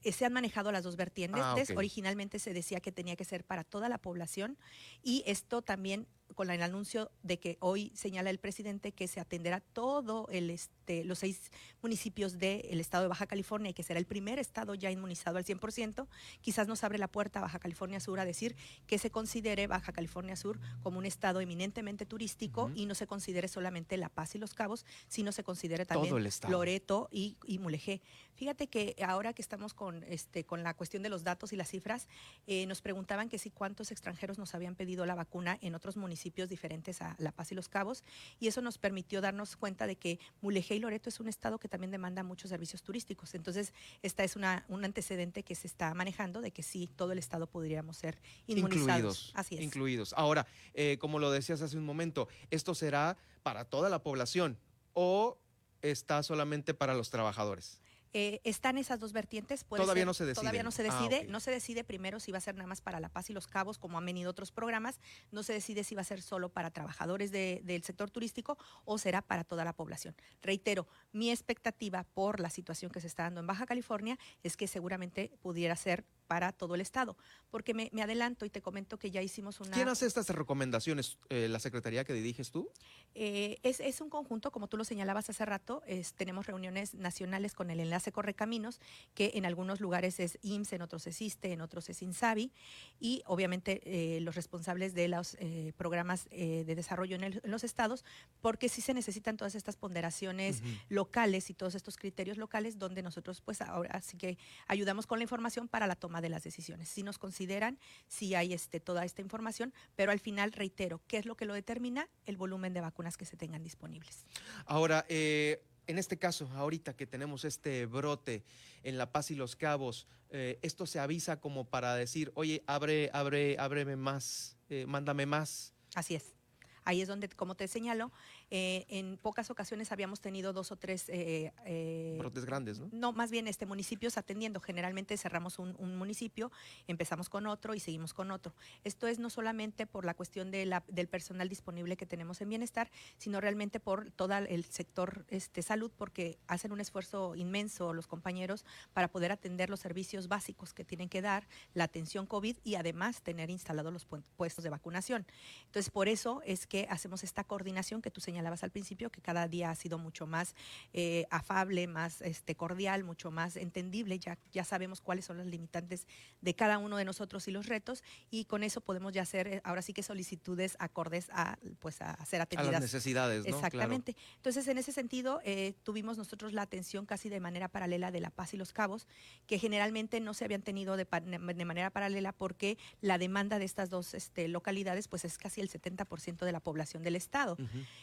Eh, 0.03 0.11
se 0.11 0.25
han 0.25 0.33
manejado 0.33 0.71
las 0.71 0.83
dos 0.83 0.95
vertientes. 0.95 1.41
Ah. 1.43 1.55
Originalmente 1.75 2.39
se 2.39 2.53
decía 2.53 2.79
que 2.79 2.91
tenía 2.91 3.15
que 3.15 3.25
ser 3.25 3.43
para 3.43 3.63
toda 3.63 3.89
la 3.89 3.97
población 3.97 4.57
y 5.03 5.23
esto 5.25 5.61
también 5.61 6.07
con 6.35 6.49
el 6.49 6.61
anuncio 6.61 7.11
de 7.23 7.39
que 7.39 7.57
hoy 7.59 7.91
señala 7.95 8.29
el 8.29 8.39
presidente 8.39 8.91
que 8.91 9.07
se 9.07 9.19
atenderá 9.19 9.59
todo 9.59 10.27
el 10.31 10.49
este 10.49 11.03
los 11.03 11.19
seis 11.19 11.51
municipios 11.81 12.39
del 12.39 12.79
estado 12.79 13.03
de 13.03 13.09
Baja 13.09 13.27
California 13.27 13.69
y 13.71 13.73
que 13.73 13.83
será 13.83 13.99
el 13.99 14.05
primer 14.05 14.39
estado 14.39 14.73
ya 14.75 14.89
inmunizado 14.91 15.37
al 15.37 15.45
100%, 15.45 16.07
quizás 16.41 16.67
nos 16.67 16.83
abre 16.83 16.97
la 16.97 17.07
puerta 17.07 17.39
a 17.39 17.41
Baja 17.43 17.59
California 17.59 17.99
Sur 17.99 18.19
a 18.19 18.25
decir 18.25 18.55
que 18.87 18.97
se 18.97 19.11
considere 19.11 19.67
Baja 19.67 19.91
California 19.91 20.35
Sur 20.35 20.59
como 20.81 20.97
un 20.97 21.05
estado 21.05 21.41
eminentemente 21.41 22.05
turístico 22.05 22.71
y 22.75 22.85
no 22.85 22.95
se 22.95 23.07
considere 23.07 23.47
solamente 23.47 23.97
La 23.97 24.09
Paz 24.09 24.35
y 24.35 24.39
Los 24.39 24.53
Cabos, 24.53 24.85
sino 25.07 25.31
se 25.31 25.43
considere 25.43 25.85
también 25.85 26.09
Todo 26.09 26.19
el 26.19 26.25
estado. 26.25 26.51
Loreto 26.51 27.09
y, 27.11 27.37
y 27.45 27.59
Mulegé. 27.59 28.01
Fíjate 28.35 28.67
que 28.67 28.95
ahora 29.05 29.33
que 29.33 29.41
estamos 29.41 29.73
con, 29.73 30.03
este, 30.03 30.45
con 30.45 30.63
la 30.63 30.73
cuestión 30.73 31.03
de 31.03 31.09
los 31.09 31.23
datos 31.23 31.53
y 31.53 31.55
las 31.55 31.69
cifras, 31.69 32.07
eh, 32.47 32.65
nos 32.65 32.81
preguntaban 32.81 33.29
que 33.29 33.37
si 33.37 33.51
cuántos 33.51 33.91
extranjeros 33.91 34.37
nos 34.37 34.55
habían 34.55 34.75
pedido 34.75 35.05
la 35.05 35.15
vacuna 35.15 35.57
en 35.61 35.75
otros 35.75 35.97
municipios 35.97 36.18
diferentes 36.49 37.01
a 37.01 37.15
La 37.19 37.31
Paz 37.31 37.51
y 37.51 37.55
Los 37.55 37.69
Cabos, 37.69 38.03
y 38.39 38.47
eso 38.47 38.61
nos 38.61 38.77
permitió 38.77 39.21
darnos 39.21 39.55
cuenta 39.55 39.87
de 39.87 39.95
que 39.95 40.19
Mulegé 40.41 40.75
y 40.75 40.79
Loreto 40.79 41.09
es 41.09 41.19
un 41.19 41.27
estado 41.27 41.59
que 41.59 41.67
también 41.67 41.91
demanda 41.91 42.23
muchos 42.23 42.49
servicios 42.49 42.83
turísticos. 42.83 43.33
Entonces, 43.35 43.73
esta 44.01 44.23
es 44.23 44.35
una, 44.35 44.65
un 44.67 44.85
antecedente 44.85 45.43
que 45.43 45.55
se 45.55 45.67
está 45.67 45.93
manejando 45.93 46.41
de 46.41 46.51
que 46.51 46.63
sí, 46.63 46.89
todo 46.95 47.11
el 47.11 47.19
estado 47.19 47.47
podríamos 47.47 47.97
ser 47.97 48.19
inmunizados. 48.47 48.87
Incluidos. 48.89 49.31
Así 49.35 49.55
es. 49.55 49.61
Incluidos. 49.61 50.13
Ahora, 50.13 50.47
eh, 50.73 50.97
como 50.99 51.19
lo 51.19 51.31
decías 51.31 51.61
hace 51.61 51.77
un 51.77 51.85
momento, 51.85 52.27
¿esto 52.49 52.75
será 52.75 53.17
para 53.43 53.65
toda 53.65 53.89
la 53.89 54.03
población 54.03 54.57
o 54.93 55.37
está 55.81 56.23
solamente 56.23 56.73
para 56.73 56.93
los 56.93 57.09
trabajadores? 57.09 57.79
Eh, 58.13 58.41
están 58.43 58.77
esas 58.77 58.99
dos 58.99 59.13
vertientes. 59.13 59.63
puede 59.63 59.83
Todavía 59.83 60.01
ser- 60.01 60.07
no 60.07 60.13
se 60.13 60.25
deciden. 60.25 60.41
Todavía 60.41 60.63
no 60.63 60.71
se 60.71 60.81
Ah, 60.81 60.85
decide. 60.85 61.25
No 61.27 61.39
se 61.39 61.51
decide 61.51 61.83
primero 61.83 62.19
si 62.19 62.31
va 62.31 62.39
a 62.39 62.41
ser 62.41 62.55
nada 62.55 62.67
más 62.67 62.81
para 62.81 62.99
La 62.99 63.09
Paz 63.09 63.29
y 63.29 63.33
Los 63.33 63.47
Cabos, 63.47 63.77
como 63.77 63.97
han 63.97 64.05
venido 64.05 64.31
otros 64.31 64.51
programas. 64.51 64.99
No 65.31 65.43
se 65.43 65.53
decide 65.53 65.83
si 65.83 65.93
va 65.95 66.01
a 66.01 66.05
ser 66.05 66.21
solo 66.21 66.49
para 66.49 66.71
trabajadores 66.71 67.31
de- 67.31 67.61
del 67.63 67.83
sector 67.83 68.09
turístico 68.09 68.57
o 68.85 68.97
será 68.97 69.21
para 69.21 69.43
toda 69.43 69.63
la 69.63 69.73
población. 69.73 70.15
Reitero, 70.41 70.87
mi 71.11 71.29
expectativa 71.31 72.03
por 72.03 72.39
la 72.39 72.49
situación 72.49 72.91
que 72.91 72.99
se 73.01 73.07
está 73.07 73.23
dando 73.23 73.41
en 73.41 73.47
Baja 73.47 73.65
California 73.65 74.17
es 74.43 74.57
que 74.57 74.67
seguramente 74.67 75.31
pudiera 75.41 75.75
ser 75.75 76.05
para 76.29 76.51
todo 76.51 76.75
el 76.75 76.81
estado. 76.81 77.17
Porque 77.49 77.73
me, 77.73 77.89
me 77.91 78.03
adelanto 78.03 78.45
y 78.45 78.51
te 78.51 78.61
comento 78.61 78.99
que 78.99 79.09
ya 79.09 79.23
hicimos 79.23 79.59
una... 79.59 79.71
¿Quién 79.71 79.89
hace 79.89 80.05
estas 80.05 80.29
recomendaciones? 80.29 81.17
Eh, 81.29 81.47
¿La 81.49 81.59
secretaría 81.59 82.03
que 82.05 82.13
diriges 82.13 82.51
tú? 82.51 82.71
Eh, 83.15 83.57
es, 83.63 83.79
es 83.79 83.99
un 83.99 84.11
conjunto, 84.11 84.51
como 84.51 84.67
tú 84.67 84.77
lo 84.77 84.83
señalabas 84.83 85.27
hace 85.31 85.43
rato, 85.43 85.81
es- 85.87 86.13
tenemos 86.13 86.45
reuniones 86.45 86.93
nacionales 86.93 87.55
con 87.55 87.71
el 87.71 87.79
enlace 87.79 88.11
Correcaminos, 88.11 88.79
que 89.15 89.31
en 89.33 89.47
algunos 89.47 89.81
lugares 89.81 90.19
es 90.19 90.37
IMSS, 90.43 90.73
en 90.73 90.83
otros 90.83 91.07
es 91.07 91.19
ISTE, 91.19 91.51
en 91.51 91.61
otros 91.61 91.89
es 91.89 92.03
INSABI, 92.03 92.53
y 92.99 93.23
obviamente 93.25 93.81
eh, 93.85 94.19
los 94.21 94.35
responsables 94.35 94.93
de 94.93 95.07
los 95.07 95.35
programas 95.77 96.25
de 96.29 96.75
desarrollo 96.75 97.15
en, 97.15 97.23
el- 97.23 97.41
en 97.43 97.49
los 97.49 97.63
estados, 97.63 98.05
porque 98.39 98.69
sí 98.69 98.81
se 98.81 98.93
necesitan 98.93 99.35
todas 99.35 99.55
estas 99.55 99.75
ponderaciones 99.77 100.61
locales 100.89 101.49
y 101.49 101.55
todos 101.55 101.73
estos 101.73 101.97
criterios 101.97 102.37
locales 102.37 102.77
donde 102.77 103.01
nosotros 103.01 103.41
pues 103.41 103.61
ahora 103.61 103.89
así 103.95 104.15
que 104.17 104.37
ayudamos 104.67 105.07
con 105.07 105.17
la 105.17 105.23
información 105.23 105.67
para 105.67 105.87
la 105.87 105.95
toma 105.95 106.18
de 106.21 106.29
las 106.29 106.43
decisiones. 106.43 106.89
Si 106.89 107.03
nos 107.03 107.17
consideran, 107.17 107.79
si 108.07 108.35
hay 108.35 108.53
este, 108.53 108.79
toda 108.79 109.05
esta 109.05 109.21
información, 109.21 109.73
pero 109.95 110.11
al 110.11 110.19
final 110.19 110.51
reitero, 110.51 111.01
¿qué 111.07 111.17
es 111.17 111.25
lo 111.25 111.35
que 111.35 111.45
lo 111.45 111.53
determina? 111.53 112.07
El 112.25 112.37
volumen 112.37 112.73
de 112.73 112.81
vacunas 112.81 113.17
que 113.17 113.25
se 113.25 113.37
tengan 113.37 113.63
disponibles. 113.63 114.25
Ahora, 114.65 115.05
eh, 115.09 115.63
en 115.87 115.97
este 115.97 116.19
caso, 116.19 116.47
ahorita 116.53 116.95
que 116.95 117.07
tenemos 117.07 117.45
este 117.45 117.87
brote 117.87 118.43
en 118.83 118.97
La 118.97 119.11
Paz 119.11 119.31
y 119.31 119.35
Los 119.35 119.55
Cabos, 119.55 120.07
eh, 120.29 120.59
esto 120.61 120.85
se 120.85 120.99
avisa 120.99 121.39
como 121.39 121.67
para 121.67 121.95
decir, 121.95 122.31
oye, 122.35 122.63
abre, 122.67 123.09
abre, 123.11 123.57
ábreme 123.57 123.95
más, 123.95 124.55
eh, 124.69 124.85
mándame 124.85 125.25
más. 125.25 125.73
Así 125.95 126.13
es. 126.13 126.35
Ahí 126.83 127.01
es 127.01 127.07
donde, 127.07 127.27
como 127.29 127.55
te 127.55 127.67
señalo, 127.67 128.11
eh, 128.51 128.85
en 128.89 129.17
pocas 129.17 129.49
ocasiones 129.49 129.91
habíamos 129.91 130.21
tenido 130.21 130.53
dos 130.53 130.71
o 130.71 130.75
tres... 130.75 131.07
Eh, 131.09 131.53
eh, 131.65 132.15
Brotes 132.19 132.45
grandes, 132.45 132.79
¿no? 132.79 132.89
No, 132.91 133.13
más 133.13 133.31
bien 133.31 133.47
este 133.47 133.65
municipios 133.65 134.17
atendiendo. 134.17 134.59
Generalmente 134.59 135.17
cerramos 135.17 135.59
un, 135.59 135.97
municipio, 135.97 136.51
empezamos 136.87 137.29
con 137.29 137.47
otro 137.47 137.73
y 137.73 137.79
seguimos 137.79 138.13
con 138.13 138.31
otro. 138.31 138.53
Esto 138.83 139.07
es 139.07 139.19
no 139.19 139.29
solamente 139.29 139.85
por 139.85 140.05
la 140.05 140.13
cuestión 140.13 140.51
de 140.51 140.65
la, 140.65 140.83
del 140.87 141.07
personal 141.07 141.49
disponible 141.49 141.97
que 141.97 142.05
tenemos 142.05 142.41
en 142.41 142.49
bienestar, 142.49 142.89
sino 143.17 143.41
realmente 143.41 143.79
por 143.79 144.11
todo 144.11 144.35
el 144.37 144.65
sector 144.65 145.25
este, 145.29 145.61
salud, 145.61 145.91
porque 145.97 146.37
hacen 146.47 146.71
un 146.71 146.79
esfuerzo 146.79 147.35
inmenso 147.35 147.93
los 147.93 148.07
compañeros 148.07 148.65
para 148.93 149.07
poder 149.07 149.31
atender 149.31 149.69
los 149.69 149.79
servicios 149.79 150.27
básicos 150.27 150.73
que 150.73 150.85
tienen 150.85 151.09
que 151.09 151.21
dar, 151.21 151.47
la 151.73 151.85
atención 151.85 152.25
COVID 152.25 152.57
y 152.63 152.75
además 152.75 153.21
tener 153.21 153.49
instalados 153.49 153.91
los 153.93 154.07
puestos 154.37 154.63
de 154.63 154.69
vacunación. 154.69 155.25
Entonces, 155.65 155.89
por 155.91 156.07
eso 156.07 156.41
es 156.45 156.67
que 156.67 156.87
hacemos 156.89 157.23
esta 157.23 157.43
coordinación 157.43 158.01
que 158.01 158.11
tú 158.11 158.21
señalabas 158.39 158.63
al 158.63 158.71
principio, 158.71 159.09
que 159.09 159.21
cada 159.21 159.49
día 159.49 159.69
ha 159.69 159.75
sido 159.75 159.97
mucho 159.97 160.25
más 160.25 160.55
eh, 160.93 161.25
afable, 161.29 161.87
más 161.87 162.21
este, 162.21 162.55
cordial, 162.55 163.03
mucho 163.03 163.31
más 163.31 163.57
entendible. 163.57 164.17
Ya, 164.17 164.37
ya 164.53 164.63
sabemos 164.63 165.01
cuáles 165.01 165.25
son 165.25 165.37
las 165.37 165.47
limitantes 165.47 166.07
de 166.39 166.53
cada 166.53 166.77
uno 166.77 166.95
de 166.95 167.03
nosotros 167.03 167.45
y 167.49 167.51
los 167.51 167.65
retos, 167.65 168.01
y 168.31 168.45
con 168.45 168.63
eso 168.63 168.79
podemos 168.79 169.11
ya 169.11 169.23
hacer 169.23 169.47
eh, 169.47 169.61
ahora 169.65 169.81
sí 169.81 169.91
que 169.91 170.03
solicitudes 170.03 170.77
acordes 170.79 171.27
a, 171.33 171.59
pues, 171.79 172.01
a 172.01 172.23
ser 172.25 172.39
atendidas. 172.39 172.69
A 172.69 172.71
las 172.71 172.81
necesidades, 172.81 173.45
¿no? 173.45 173.55
Exactamente. 173.55 174.15
Entonces, 174.37 174.65
en 174.69 174.77
ese 174.77 174.93
sentido, 174.93 175.41
eh, 175.43 175.73
tuvimos 175.83 176.17
nosotros 176.17 176.53
la 176.53 176.61
atención 176.61 177.05
casi 177.05 177.27
de 177.27 177.41
manera 177.41 177.67
paralela 177.67 178.09
de 178.09 178.21
La 178.21 178.29
Paz 178.29 178.53
y 178.53 178.57
Los 178.57 178.71
Cabos, 178.71 179.05
que 179.47 179.59
generalmente 179.59 180.21
no 180.21 180.33
se 180.33 180.45
habían 180.45 180.61
tenido 180.61 180.95
de, 180.95 181.05
de 181.05 181.65
manera 181.65 181.89
paralela 181.89 182.31
porque 182.31 182.77
la 183.01 183.17
demanda 183.17 183.59
de 183.59 183.65
estas 183.65 183.89
dos 183.89 184.13
este, 184.13 184.47
localidades 184.47 185.09
pues 185.09 185.25
es 185.25 185.37
casi 185.37 185.59
el 185.59 185.69
70% 185.69 186.45
de 186.45 186.51
la 186.53 186.61
población 186.61 187.03
del 187.03 187.17
estado. 187.17 187.57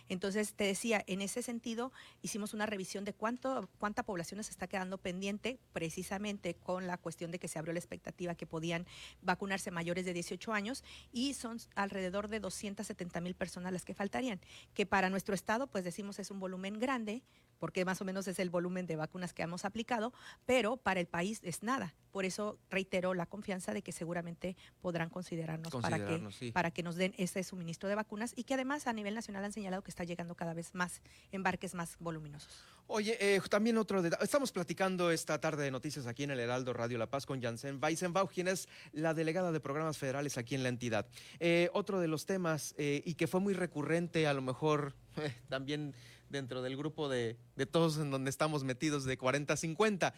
Entonces, 0.08 0.25
te 0.32 0.64
decía, 0.64 1.02
en 1.06 1.20
ese 1.20 1.42
sentido, 1.42 1.92
hicimos 2.22 2.54
una 2.54 2.66
revisión 2.66 3.04
de 3.04 3.12
cuánto, 3.12 3.68
cuánta 3.78 4.02
población 4.02 4.42
se 4.44 4.50
está 4.50 4.66
quedando 4.66 4.98
pendiente, 4.98 5.58
precisamente 5.72 6.54
con 6.54 6.86
la 6.86 6.98
cuestión 6.98 7.30
de 7.30 7.38
que 7.38 7.48
se 7.48 7.58
abrió 7.58 7.72
la 7.72 7.78
expectativa 7.78 8.34
que 8.34 8.46
podían 8.46 8.86
vacunarse 9.22 9.70
mayores 9.70 10.04
de 10.04 10.12
18 10.12 10.52
años 10.52 10.84
y 11.12 11.34
son 11.34 11.58
alrededor 11.74 12.28
de 12.28 12.40
270 12.40 13.20
mil 13.20 13.34
personas 13.34 13.72
las 13.72 13.84
que 13.84 13.94
faltarían, 13.94 14.40
que 14.74 14.86
para 14.86 15.10
nuestro 15.10 15.34
estado, 15.34 15.66
pues 15.66 15.84
decimos 15.84 16.18
es 16.18 16.30
un 16.30 16.40
volumen 16.40 16.78
grande, 16.78 17.22
porque 17.58 17.84
más 17.84 18.00
o 18.00 18.04
menos 18.04 18.28
es 18.28 18.38
el 18.38 18.50
volumen 18.50 18.86
de 18.86 18.96
vacunas 18.96 19.32
que 19.32 19.42
hemos 19.42 19.64
aplicado, 19.64 20.12
pero 20.44 20.76
para 20.76 21.00
el 21.00 21.06
país 21.06 21.40
es 21.42 21.62
nada. 21.62 21.94
Por 22.10 22.24
eso 22.24 22.58
reitero 22.70 23.14
la 23.14 23.26
confianza 23.26 23.74
de 23.74 23.82
que 23.82 23.92
seguramente 23.92 24.56
podrán 24.80 25.10
considerarnos, 25.10 25.72
para, 25.72 25.98
que, 25.98 26.52
para 26.52 26.70
que 26.70 26.82
nos 26.82 26.96
den 26.96 27.14
ese 27.18 27.42
suministro 27.44 27.88
de 27.88 27.94
vacunas 27.94 28.32
y 28.36 28.44
que 28.44 28.54
además 28.54 28.86
a 28.86 28.92
nivel 28.92 29.14
nacional 29.14 29.44
han 29.44 29.52
señalado 29.52 29.82
que 29.82 29.90
está 29.90 30.04
llegando 30.04 30.15
cada 30.34 30.54
vez 30.54 30.74
más 30.74 31.00
embarques 31.32 31.74
más 31.74 31.96
voluminosos. 31.98 32.52
Oye, 32.88 33.16
eh, 33.20 33.40
también 33.50 33.78
otro 33.78 34.00
detalle. 34.00 34.22
Estamos 34.22 34.52
platicando 34.52 35.10
esta 35.10 35.40
tarde 35.40 35.64
de 35.64 35.70
noticias 35.72 36.06
aquí 36.06 36.22
en 36.22 36.30
el 36.30 36.38
Heraldo 36.38 36.72
Radio 36.72 36.98
La 36.98 37.10
Paz 37.10 37.26
con 37.26 37.42
Janssen 37.42 37.80
Weissenbach, 37.82 38.30
quien 38.30 38.46
es 38.46 38.68
la 38.92 39.12
delegada 39.12 39.50
de 39.50 39.58
programas 39.58 39.98
federales 39.98 40.38
aquí 40.38 40.54
en 40.54 40.62
la 40.62 40.68
entidad. 40.68 41.06
Eh, 41.40 41.68
otro 41.72 41.98
de 42.00 42.06
los 42.06 42.26
temas 42.26 42.74
eh, 42.78 43.02
y 43.04 43.14
que 43.14 43.26
fue 43.26 43.40
muy 43.40 43.54
recurrente, 43.54 44.26
a 44.28 44.34
lo 44.34 44.42
mejor 44.42 44.94
también 45.48 45.94
dentro 46.28 46.62
del 46.62 46.76
grupo 46.76 47.08
de, 47.08 47.36
todos 47.70 47.98
en 47.98 48.10
donde 48.10 48.30
estamos 48.30 48.64
metidos 48.64 49.04
de 49.04 49.18
40-50. 49.18 50.12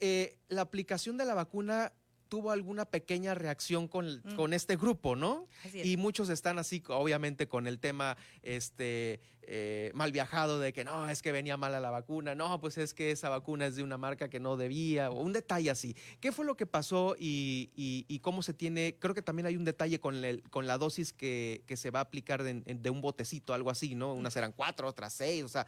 Eh, 0.00 0.38
la 0.48 0.62
aplicación 0.62 1.16
de 1.16 1.24
la 1.24 1.34
vacuna 1.34 1.92
tuvo 2.28 2.50
alguna 2.50 2.84
pequeña 2.84 3.34
reacción 3.34 3.88
con, 3.88 4.22
mm. 4.24 4.36
con 4.36 4.52
este 4.52 4.76
grupo, 4.76 5.16
¿no? 5.16 5.46
Y 5.72 5.96
muchos 5.96 6.28
están 6.28 6.58
así, 6.58 6.82
obviamente, 6.88 7.48
con 7.48 7.66
el 7.66 7.78
tema 7.78 8.16
este, 8.42 9.20
eh, 9.42 9.90
mal 9.94 10.12
viajado 10.12 10.58
de 10.58 10.72
que 10.72 10.84
no, 10.84 11.08
es 11.08 11.22
que 11.22 11.32
venía 11.32 11.56
mala 11.56 11.80
la 11.80 11.90
vacuna, 11.90 12.34
no, 12.34 12.60
pues 12.60 12.78
es 12.78 12.94
que 12.94 13.10
esa 13.10 13.28
vacuna 13.28 13.66
es 13.66 13.76
de 13.76 13.82
una 13.82 13.98
marca 13.98 14.28
que 14.28 14.40
no 14.40 14.56
debía, 14.56 15.10
o 15.10 15.20
un 15.20 15.32
detalle 15.32 15.70
así. 15.70 15.96
¿Qué 16.20 16.32
fue 16.32 16.44
lo 16.44 16.56
que 16.56 16.66
pasó 16.66 17.14
y, 17.18 17.70
y, 17.74 18.18
cómo 18.20 18.42
se 18.42 18.54
tiene? 18.54 18.96
Creo 18.98 19.14
que 19.14 19.22
también 19.22 19.46
hay 19.46 19.56
un 19.56 19.64
detalle 19.64 20.00
con, 20.00 20.24
el, 20.24 20.42
con 20.50 20.66
la 20.66 20.78
dosis 20.78 21.12
que, 21.12 21.62
que 21.66 21.76
se 21.76 21.90
va 21.90 22.00
a 22.00 22.02
aplicar 22.02 22.42
de, 22.42 22.54
de, 22.54 22.90
un 22.90 23.00
botecito, 23.00 23.54
algo 23.54 23.70
así, 23.70 23.94
¿no? 23.94 24.14
Unas 24.14 24.34
eran 24.36 24.52
cuatro, 24.52 24.88
otras 24.88 25.12
seis, 25.12 25.44
o 25.44 25.48
sea, 25.48 25.66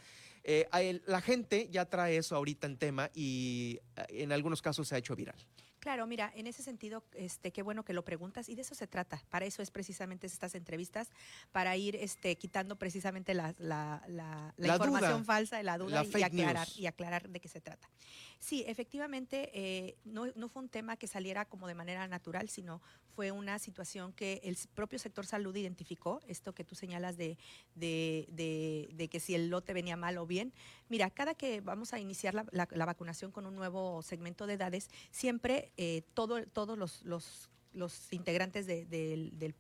eh, 0.49 1.01
la 1.07 1.21
gente 1.21 1.69
ya 1.73 1.87
trae 1.87 2.17
eso 2.17 2.37
ahorita 2.37 2.67
en 2.69 2.77
tema 2.77 3.11
y 3.15 3.81
eh, 3.97 4.23
en 4.23 4.33
algunos 4.33 4.63
casos 4.63 4.87
se 4.89 4.95
ha 4.95 4.99
hecho 4.99 5.17
viral. 5.17 5.37
Claro, 5.87 6.05
mira, 6.09 6.33
en 6.35 6.49
ese 6.49 6.65
sentido, 6.65 7.05
este, 7.15 7.53
qué 7.53 7.63
bueno 7.63 7.85
que 7.85 7.93
lo 7.93 8.05
preguntas 8.05 8.49
y 8.49 8.57
de 8.57 8.63
eso 8.63 8.75
se 8.75 8.89
trata. 8.89 9.23
Para 9.31 9.47
eso 9.47 9.63
es 9.63 9.71
precisamente 9.71 10.27
estas 10.27 10.57
entrevistas, 10.57 11.13
para 11.53 11.77
ir 11.77 11.95
este, 11.95 12.35
quitando 12.35 12.75
precisamente 12.75 13.35
la, 13.35 13.55
la, 13.59 14.03
la, 14.09 14.53
información 14.73 15.25
falsa, 15.25 15.63
la 15.63 15.79
duda 15.79 16.05
y, 16.05 16.23
aclarar, 16.25 16.67
y 16.75 16.87
aclarar 16.87 17.29
de 17.29 17.39
qué 17.39 17.47
se 17.47 17.61
trata. 17.61 17.89
Sí, 18.41 18.65
efectivamente, 18.67 19.51
eh, 19.55 19.97
no, 20.05 20.27
no, 20.35 20.49
fue 20.49 20.63
un 20.63 20.69
tema 20.69 20.97
que 20.97 21.07
saliera 21.07 21.45
como 21.45 21.69
de 21.69 21.75
manera 21.77 22.09
natural, 22.09 22.49
sino 22.49 22.83
fue 23.17 23.33
una 23.33 23.59
situación 23.59 24.13
que 24.13 24.43
el 24.45 24.59
propio 24.75 24.99
sector 24.99 25.25
salud 25.25 25.57
identificó, 25.57 26.21
esto 26.29 26.55
que 26.55 26.65
tú 26.65 26.75
señalas 26.75 27.17
de, 27.17 27.39
de, 27.75 28.29
de, 28.93 29.09
que 29.09 29.21
si 29.21 29.35
el 29.35 29.49
lote 29.49 29.73
venía 29.73 29.97
mal 29.97 30.19
o 30.19 30.27
bien. 30.27 30.53
Mira, 30.91 31.09
cada 31.09 31.35
que 31.35 31.63
vamos 31.63 31.95
a 31.95 31.99
iniciar 31.99 32.35
la, 32.35 32.45
la, 32.53 32.85
vacunación 32.85 33.33
con 33.33 33.47
un 33.47 33.57
nuevo 33.57 34.03
segmento 34.03 34.47
de 34.47 34.55
edades, 34.55 34.91
siempre 35.11 35.73
eh, 35.77 36.03
todo, 36.15 36.45
todos 36.47 36.79
los, 36.79 37.05
los 37.05 37.49
los 37.77 38.13
integrantes 38.13 38.67
del, 38.67 39.55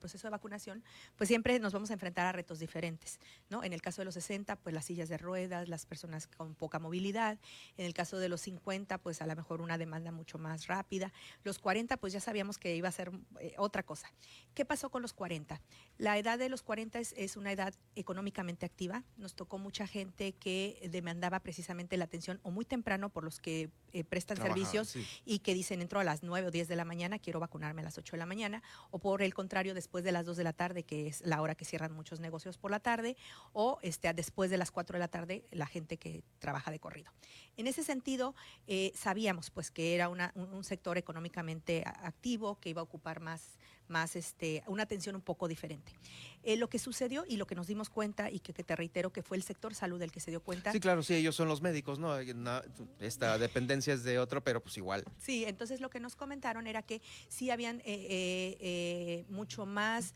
proceso 0.00 0.26
de 0.26 0.30
vacunación, 0.30 0.82
pues 1.16 1.28
siempre 1.28 1.58
nos 1.58 1.72
vamos 1.72 1.90
a 1.90 1.92
enfrentar 1.92 2.26
a 2.26 2.32
retos 2.32 2.58
diferentes, 2.58 3.20
¿no? 3.50 3.62
En 3.62 3.72
el 3.72 3.82
caso 3.82 4.00
de 4.00 4.06
los 4.06 4.14
60, 4.14 4.56
pues 4.56 4.74
las 4.74 4.86
sillas 4.86 5.08
de 5.08 5.18
ruedas, 5.18 5.68
las 5.68 5.86
personas 5.86 6.26
con 6.26 6.54
poca 6.54 6.78
movilidad. 6.78 7.38
En 7.76 7.84
el 7.84 7.94
caso 7.94 8.18
de 8.18 8.28
los 8.28 8.40
50, 8.42 8.98
pues 8.98 9.22
a 9.22 9.26
lo 9.26 9.36
mejor 9.36 9.60
una 9.60 9.78
demanda 9.78 10.10
mucho 10.10 10.38
más 10.38 10.66
rápida. 10.66 11.12
Los 11.44 11.58
40, 11.58 11.96
pues 11.98 12.12
ya 12.12 12.20
sabíamos 12.20 12.58
que 12.58 12.74
iba 12.74 12.88
a 12.88 12.92
ser 12.92 13.12
eh, 13.40 13.54
otra 13.58 13.82
cosa. 13.82 14.10
¿Qué 14.54 14.64
pasó 14.64 14.90
con 14.90 15.02
los 15.02 15.12
40? 15.12 15.60
La 15.98 16.18
edad 16.18 16.38
de 16.38 16.48
los 16.48 16.62
40 16.62 16.98
es, 17.00 17.36
una 17.36 17.52
edad 17.52 17.74
económicamente 17.94 18.66
activa. 18.66 19.04
Nos 19.16 19.34
tocó 19.34 19.58
mucha 19.58 19.86
gente 19.86 20.32
que 20.32 20.88
demandaba 20.90 21.40
precisamente 21.40 21.96
la 21.96 22.04
atención 22.04 22.40
o 22.42 22.50
muy 22.50 22.64
temprano 22.64 23.10
por 23.10 23.24
los 23.24 23.40
que 23.40 23.70
eh, 23.92 24.04
prestan 24.04 24.36
servicios 24.38 24.96
y 25.24 25.40
que 25.40 25.54
dicen 25.54 25.82
entro 25.82 26.00
a 26.00 26.04
las 26.04 26.22
9 26.22 26.48
o 26.48 26.50
10 26.50 26.68
de 26.68 26.76
la 26.76 26.84
mañana 26.84 27.17
quiero 27.18 27.40
vacunarme 27.40 27.82
a 27.82 27.84
las 27.84 27.98
8 27.98 28.12
de 28.12 28.18
la 28.18 28.26
mañana, 28.26 28.62
o 28.90 28.98
por 28.98 29.22
el 29.22 29.34
contrario, 29.34 29.74
después 29.74 30.04
de 30.04 30.12
las 30.12 30.26
2 30.26 30.36
de 30.36 30.44
la 30.44 30.52
tarde, 30.52 30.82
que 30.82 31.08
es 31.08 31.20
la 31.22 31.40
hora 31.42 31.54
que 31.54 31.64
cierran 31.64 31.92
muchos 31.92 32.20
negocios 32.20 32.58
por 32.58 32.70
la 32.70 32.80
tarde, 32.80 33.16
o 33.52 33.78
este, 33.82 34.12
después 34.12 34.50
de 34.50 34.58
las 34.58 34.70
4 34.70 34.94
de 34.94 35.00
la 35.00 35.08
tarde, 35.08 35.44
la 35.50 35.66
gente 35.66 35.96
que 35.96 36.22
trabaja 36.38 36.70
de 36.70 36.78
corrido. 36.78 37.12
En 37.56 37.66
ese 37.66 37.82
sentido, 37.82 38.34
eh, 38.66 38.92
sabíamos 38.94 39.50
pues 39.50 39.70
que 39.70 39.94
era 39.94 40.08
un, 40.08 40.64
sector 40.64 40.98
económicamente 40.98 41.84
activo, 41.86 42.58
que 42.60 42.70
iba 42.70 42.80
a 42.80 42.84
ocupar 42.84 43.20
más, 43.20 43.58
más 43.90 44.16
este, 44.16 44.62
una 44.66 44.82
atención 44.84 45.14
un 45.14 45.22
poco 45.22 45.48
diferente. 45.48 45.92
Eh, 46.44 46.56
lo 46.56 46.68
que 46.68 46.78
sucedió 46.78 47.24
y 47.28 47.36
lo 47.36 47.46
que 47.46 47.54
nos 47.54 47.66
dimos 47.66 47.90
cuenta, 47.90 48.30
y 48.30 48.40
que, 48.40 48.52
te 48.52 48.76
reitero 48.76 49.12
que 49.12 49.22
fue 49.22 49.36
el 49.36 49.42
sector 49.42 49.74
salud 49.74 50.00
el 50.02 50.12
que 50.12 50.20
se 50.20 50.30
dio 50.30 50.40
cuenta. 50.40 50.72
Sí, 50.72 50.80
claro, 50.80 51.02
sí, 51.02 51.14
ellos 51.14 51.34
son 51.34 51.48
los 51.48 51.60
médicos, 51.60 51.98
¿no? 51.98 52.16
Esta 53.00 53.38
dependencia 53.38 53.94
es 53.94 54.04
de 54.04 54.18
otro, 54.18 54.42
pero 54.42 54.62
pues 54.62 54.76
igual. 54.76 55.04
Sí, 55.18 55.44
entonces 55.44 55.80
lo 55.80 55.90
que 55.90 56.00
nos 56.00 56.16
comentaron 56.16 56.66
era 56.66 56.82
que 56.82 57.02
sí 57.28 57.50
habían 57.50 57.80
eh, 57.80 58.56
eh, 58.60 59.24
mucho 59.28 59.66
más 59.66 60.14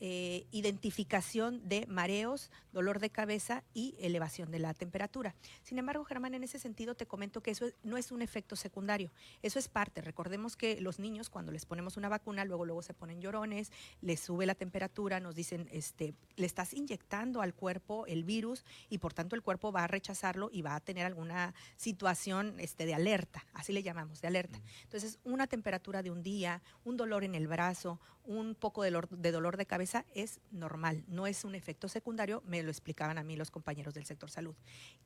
eh, 0.00 0.46
identificación 0.50 1.68
de 1.68 1.86
mareos, 1.86 2.50
dolor 2.72 3.00
de 3.00 3.10
cabeza 3.10 3.64
y 3.74 3.96
elevación 3.98 4.50
de 4.50 4.58
la 4.58 4.74
temperatura. 4.74 5.34
Sin 5.62 5.78
embargo, 5.78 6.04
Germán, 6.04 6.34
en 6.34 6.44
ese 6.44 6.58
sentido 6.58 6.94
te 6.94 7.06
comento 7.06 7.42
que 7.42 7.50
eso 7.50 7.66
no 7.82 7.96
es 7.96 8.12
un 8.12 8.22
efecto 8.22 8.56
secundario, 8.56 9.10
eso 9.42 9.58
es 9.58 9.68
parte. 9.68 10.00
Recordemos 10.00 10.56
que 10.56 10.80
los 10.80 10.98
niños 10.98 11.30
cuando 11.30 11.52
les 11.52 11.66
ponemos 11.66 11.96
una 11.96 12.08
vacuna, 12.08 12.44
luego 12.44 12.64
luego 12.64 12.82
se 12.82 12.94
ponen 12.94 13.20
llorones, 13.20 13.72
les 14.00 14.20
sube 14.20 14.46
la 14.46 14.54
temperatura, 14.54 15.20
nos 15.20 15.34
dicen, 15.34 15.68
este, 15.72 16.14
le 16.36 16.46
estás 16.46 16.74
inyectando 16.74 17.42
al 17.42 17.54
cuerpo 17.54 18.06
el 18.06 18.24
virus 18.24 18.64
y 18.88 18.98
por 18.98 19.14
tanto 19.14 19.34
el 19.34 19.42
cuerpo 19.42 19.72
va 19.72 19.84
a 19.84 19.86
rechazarlo 19.88 20.50
y 20.52 20.62
va 20.62 20.74
a 20.74 20.80
tener 20.80 21.06
alguna 21.06 21.54
situación 21.76 22.60
este, 22.60 22.86
de 22.86 22.94
alerta, 22.94 23.44
así 23.52 23.72
le 23.72 23.82
llamamos, 23.82 24.20
de 24.20 24.28
alerta. 24.28 24.60
Entonces, 24.84 25.18
una 25.24 25.46
temperatura 25.46 26.02
de 26.02 26.10
un 26.10 26.22
día, 26.22 26.62
un 26.84 26.96
dolor 26.96 27.24
en 27.24 27.34
el 27.34 27.48
brazo, 27.48 27.98
un 28.28 28.54
poco 28.54 28.82
de, 28.82 28.90
dolor 29.32 29.56
de 29.56 29.64
cabeza 29.64 30.04
es 30.14 30.38
normal, 30.50 31.02
no 31.08 31.26
es 31.26 31.44
un 31.44 31.54
efecto 31.54 31.88
secundario, 31.88 32.42
me 32.46 32.62
lo 32.62 32.68
explicaban 32.68 33.16
a 33.16 33.24
mí 33.24 33.36
los 33.36 33.50
compañeros 33.50 33.94
del 33.94 34.04
sector 34.04 34.30
salud. 34.30 34.54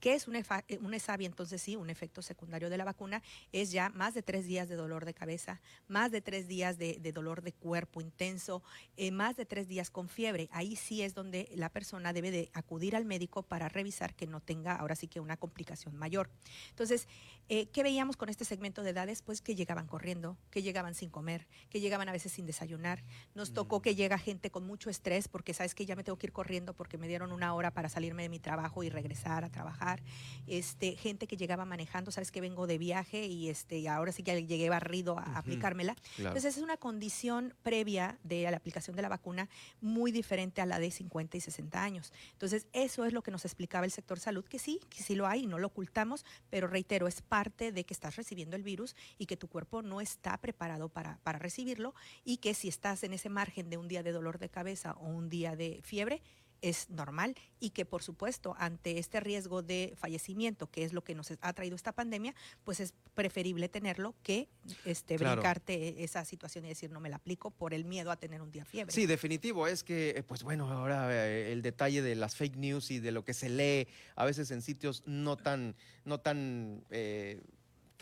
¿Qué 0.00 0.14
es 0.14 0.26
un, 0.26 0.34
eh, 0.34 0.44
un 0.80 0.92
ESAVI? 0.92 1.26
Entonces 1.26 1.62
sí, 1.62 1.76
un 1.76 1.88
efecto 1.88 2.20
secundario 2.20 2.68
de 2.68 2.76
la 2.76 2.84
vacuna 2.84 3.22
es 3.52 3.70
ya 3.70 3.90
más 3.90 4.14
de 4.14 4.22
tres 4.22 4.46
días 4.46 4.68
de 4.68 4.74
dolor 4.74 5.04
de 5.04 5.14
cabeza, 5.14 5.60
más 5.86 6.10
de 6.10 6.20
tres 6.20 6.48
días 6.48 6.78
de, 6.78 6.98
dolor 7.12 7.42
de 7.42 7.52
cuerpo 7.52 8.00
intenso, 8.00 8.60
eh, 8.96 9.12
más 9.12 9.36
de 9.36 9.46
tres 9.46 9.68
días 9.68 9.88
con 9.88 10.08
fiebre. 10.08 10.48
Ahí 10.50 10.74
sí 10.74 11.02
es 11.02 11.14
donde 11.14 11.48
la 11.54 11.68
persona 11.68 12.12
debe 12.12 12.32
de 12.32 12.50
acudir 12.54 12.96
al 12.96 13.04
médico 13.04 13.44
para 13.44 13.68
revisar 13.68 14.16
que 14.16 14.26
no 14.26 14.40
tenga 14.40 14.74
ahora 14.74 14.96
sí 14.96 15.06
que 15.06 15.20
una 15.20 15.36
complicación 15.36 15.94
mayor. 15.94 16.28
Entonces, 16.70 17.06
eh, 17.48 17.66
¿qué 17.66 17.84
veíamos 17.84 18.16
con 18.16 18.30
este 18.30 18.44
segmento 18.44 18.82
de 18.82 18.90
edades? 18.90 19.22
Pues 19.22 19.42
que 19.42 19.54
llegaban 19.54 19.86
corriendo, 19.86 20.36
que 20.50 20.62
llegaban 20.62 20.94
sin 20.94 21.10
comer, 21.10 21.46
que 21.70 21.78
llegaban 21.78 22.08
a 22.08 22.12
veces 22.12 22.32
sin 22.32 22.46
desayunar, 22.46 23.04
Nos 23.34 23.52
tocó 23.52 23.78
Mm. 23.78 23.82
que 23.82 23.94
llega 23.94 24.18
gente 24.18 24.50
con 24.50 24.66
mucho 24.66 24.90
estrés 24.90 25.28
porque 25.28 25.54
sabes 25.54 25.74
que 25.74 25.86
ya 25.86 25.96
me 25.96 26.04
tengo 26.04 26.18
que 26.18 26.26
ir 26.26 26.32
corriendo 26.32 26.74
porque 26.74 26.98
me 26.98 27.08
dieron 27.08 27.32
una 27.32 27.54
hora 27.54 27.70
para 27.72 27.88
salirme 27.88 28.22
de 28.24 28.28
mi 28.28 28.38
trabajo 28.38 28.82
y 28.82 28.90
regresar 28.90 29.44
a 29.44 29.50
trabajar. 29.50 30.02
Este, 30.46 30.96
gente 30.96 31.26
que 31.26 31.36
llegaba 31.36 31.64
manejando, 31.64 32.10
sabes 32.10 32.30
que 32.30 32.40
vengo 32.40 32.66
de 32.66 32.78
viaje 32.78 33.26
y 33.26 33.48
este, 33.48 33.78
y 33.78 33.86
ahora 33.86 34.12
sí 34.12 34.22
que 34.22 34.46
llegué 34.46 34.68
barrido 34.68 35.18
a 35.18 35.38
aplicármela. 35.38 35.94
Claro. 36.16 36.30
Entonces 36.30 36.56
es 36.56 36.62
una 36.62 36.76
condición 36.76 37.54
previa 37.62 38.18
de 38.22 38.50
la 38.50 38.56
aplicación 38.56 38.96
de 38.96 39.02
la 39.02 39.08
vacuna 39.08 39.48
muy 39.80 40.12
diferente 40.12 40.60
a 40.60 40.66
la 40.66 40.78
de 40.78 40.90
50 40.90 41.36
y 41.36 41.40
60 41.40 41.82
años. 41.82 42.12
Entonces 42.32 42.66
eso 42.72 43.04
es 43.04 43.12
lo 43.12 43.22
que 43.22 43.30
nos 43.30 43.44
explicaba 43.44 43.84
el 43.84 43.92
sector 43.92 44.18
salud, 44.18 44.44
que 44.44 44.58
sí, 44.58 44.80
que 44.90 45.02
sí 45.02 45.14
lo 45.14 45.26
hay 45.26 45.44
y 45.44 45.46
no 45.46 45.58
lo 45.58 45.68
ocultamos, 45.68 46.24
pero 46.50 46.66
reitero, 46.66 47.06
es 47.08 47.22
parte 47.22 47.72
de 47.72 47.84
que 47.84 47.94
estás 47.94 48.16
recibiendo 48.16 48.56
el 48.56 48.62
virus 48.62 48.94
y 49.18 49.26
que 49.26 49.36
tu 49.36 49.48
cuerpo 49.48 49.82
no 49.82 50.00
está 50.00 50.36
preparado 50.38 50.88
para, 50.88 51.18
para 51.22 51.38
recibirlo 51.38 51.94
y 52.24 52.38
que 52.38 52.54
si 52.54 52.68
estás 52.68 53.01
en 53.02 53.12
ese 53.12 53.28
margen 53.28 53.70
de 53.70 53.76
un 53.76 53.88
día 53.88 54.02
de 54.02 54.12
dolor 54.12 54.38
de 54.38 54.48
cabeza 54.48 54.92
o 54.92 55.06
un 55.08 55.28
día 55.28 55.56
de 55.56 55.80
fiebre, 55.82 56.22
es 56.62 56.88
normal 56.90 57.34
y 57.58 57.70
que 57.70 57.84
por 57.84 58.04
supuesto 58.04 58.54
ante 58.56 58.98
este 58.98 59.18
riesgo 59.18 59.62
de 59.62 59.94
fallecimiento, 59.96 60.70
que 60.70 60.84
es 60.84 60.92
lo 60.92 61.02
que 61.02 61.14
nos 61.16 61.32
ha 61.40 61.52
traído 61.52 61.74
esta 61.74 61.92
pandemia, 61.92 62.34
pues 62.62 62.78
es 62.78 62.94
preferible 63.14 63.68
tenerlo 63.68 64.14
que 64.22 64.48
este, 64.84 65.16
Claro. 65.16 65.40
brincarte 65.40 66.04
esa 66.04 66.24
situación 66.24 66.64
y 66.64 66.68
decir 66.68 66.90
no 66.92 67.00
me 67.00 67.10
la 67.10 67.16
aplico 67.16 67.50
por 67.50 67.74
el 67.74 67.84
miedo 67.84 68.12
a 68.12 68.16
tener 68.16 68.40
un 68.40 68.52
día 68.52 68.64
fiebre. 68.64 68.92
Sí, 68.94 69.06
definitivo. 69.06 69.66
Es 69.66 69.82
que, 69.82 70.10
eh, 70.10 70.22
pues 70.22 70.44
bueno, 70.44 70.70
ahora 70.70 71.12
eh, 71.12 71.52
el 71.52 71.62
detalle 71.62 72.00
de 72.00 72.14
las 72.14 72.36
fake 72.36 72.56
news 72.56 72.92
y 72.92 73.00
de 73.00 73.10
lo 73.10 73.24
que 73.24 73.34
se 73.34 73.48
lee 73.48 73.88
a 74.14 74.24
veces 74.24 74.52
en 74.52 74.62
sitios 74.62 75.02
no 75.04 75.36
tan, 75.36 75.74
no 76.04 76.20
tan 76.20 76.84
eh, 76.90 77.42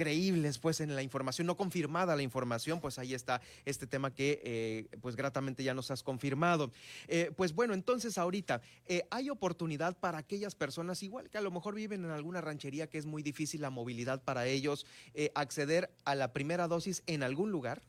creíbles, 0.00 0.58
pues 0.58 0.80
en 0.80 0.94
la 0.94 1.02
información, 1.02 1.46
no 1.46 1.58
confirmada 1.58 2.16
la 2.16 2.22
información, 2.22 2.80
pues 2.80 2.98
ahí 2.98 3.12
está 3.12 3.42
este 3.66 3.86
tema 3.86 4.14
que, 4.14 4.40
eh, 4.42 4.96
pues 5.02 5.14
gratamente 5.14 5.62
ya 5.62 5.74
nos 5.74 5.90
has 5.90 6.02
confirmado. 6.02 6.72
Eh, 7.06 7.30
pues 7.36 7.54
bueno, 7.54 7.74
entonces 7.74 8.16
ahorita, 8.16 8.62
eh, 8.86 9.02
¿hay 9.10 9.28
oportunidad 9.28 9.94
para 9.98 10.16
aquellas 10.16 10.54
personas, 10.54 11.02
igual 11.02 11.28
que 11.28 11.36
a 11.36 11.42
lo 11.42 11.50
mejor 11.50 11.74
viven 11.74 12.02
en 12.06 12.12
alguna 12.12 12.40
ranchería 12.40 12.86
que 12.86 12.96
es 12.96 13.04
muy 13.04 13.22
difícil 13.22 13.60
la 13.60 13.68
movilidad 13.68 14.22
para 14.22 14.46
ellos, 14.46 14.86
acceder 15.34 15.90
a 16.06 16.14
la 16.14 16.32
primera 16.32 16.66
dosis 16.66 17.02
en 17.06 17.22
algún 17.22 17.50
lugar? 17.50 17.82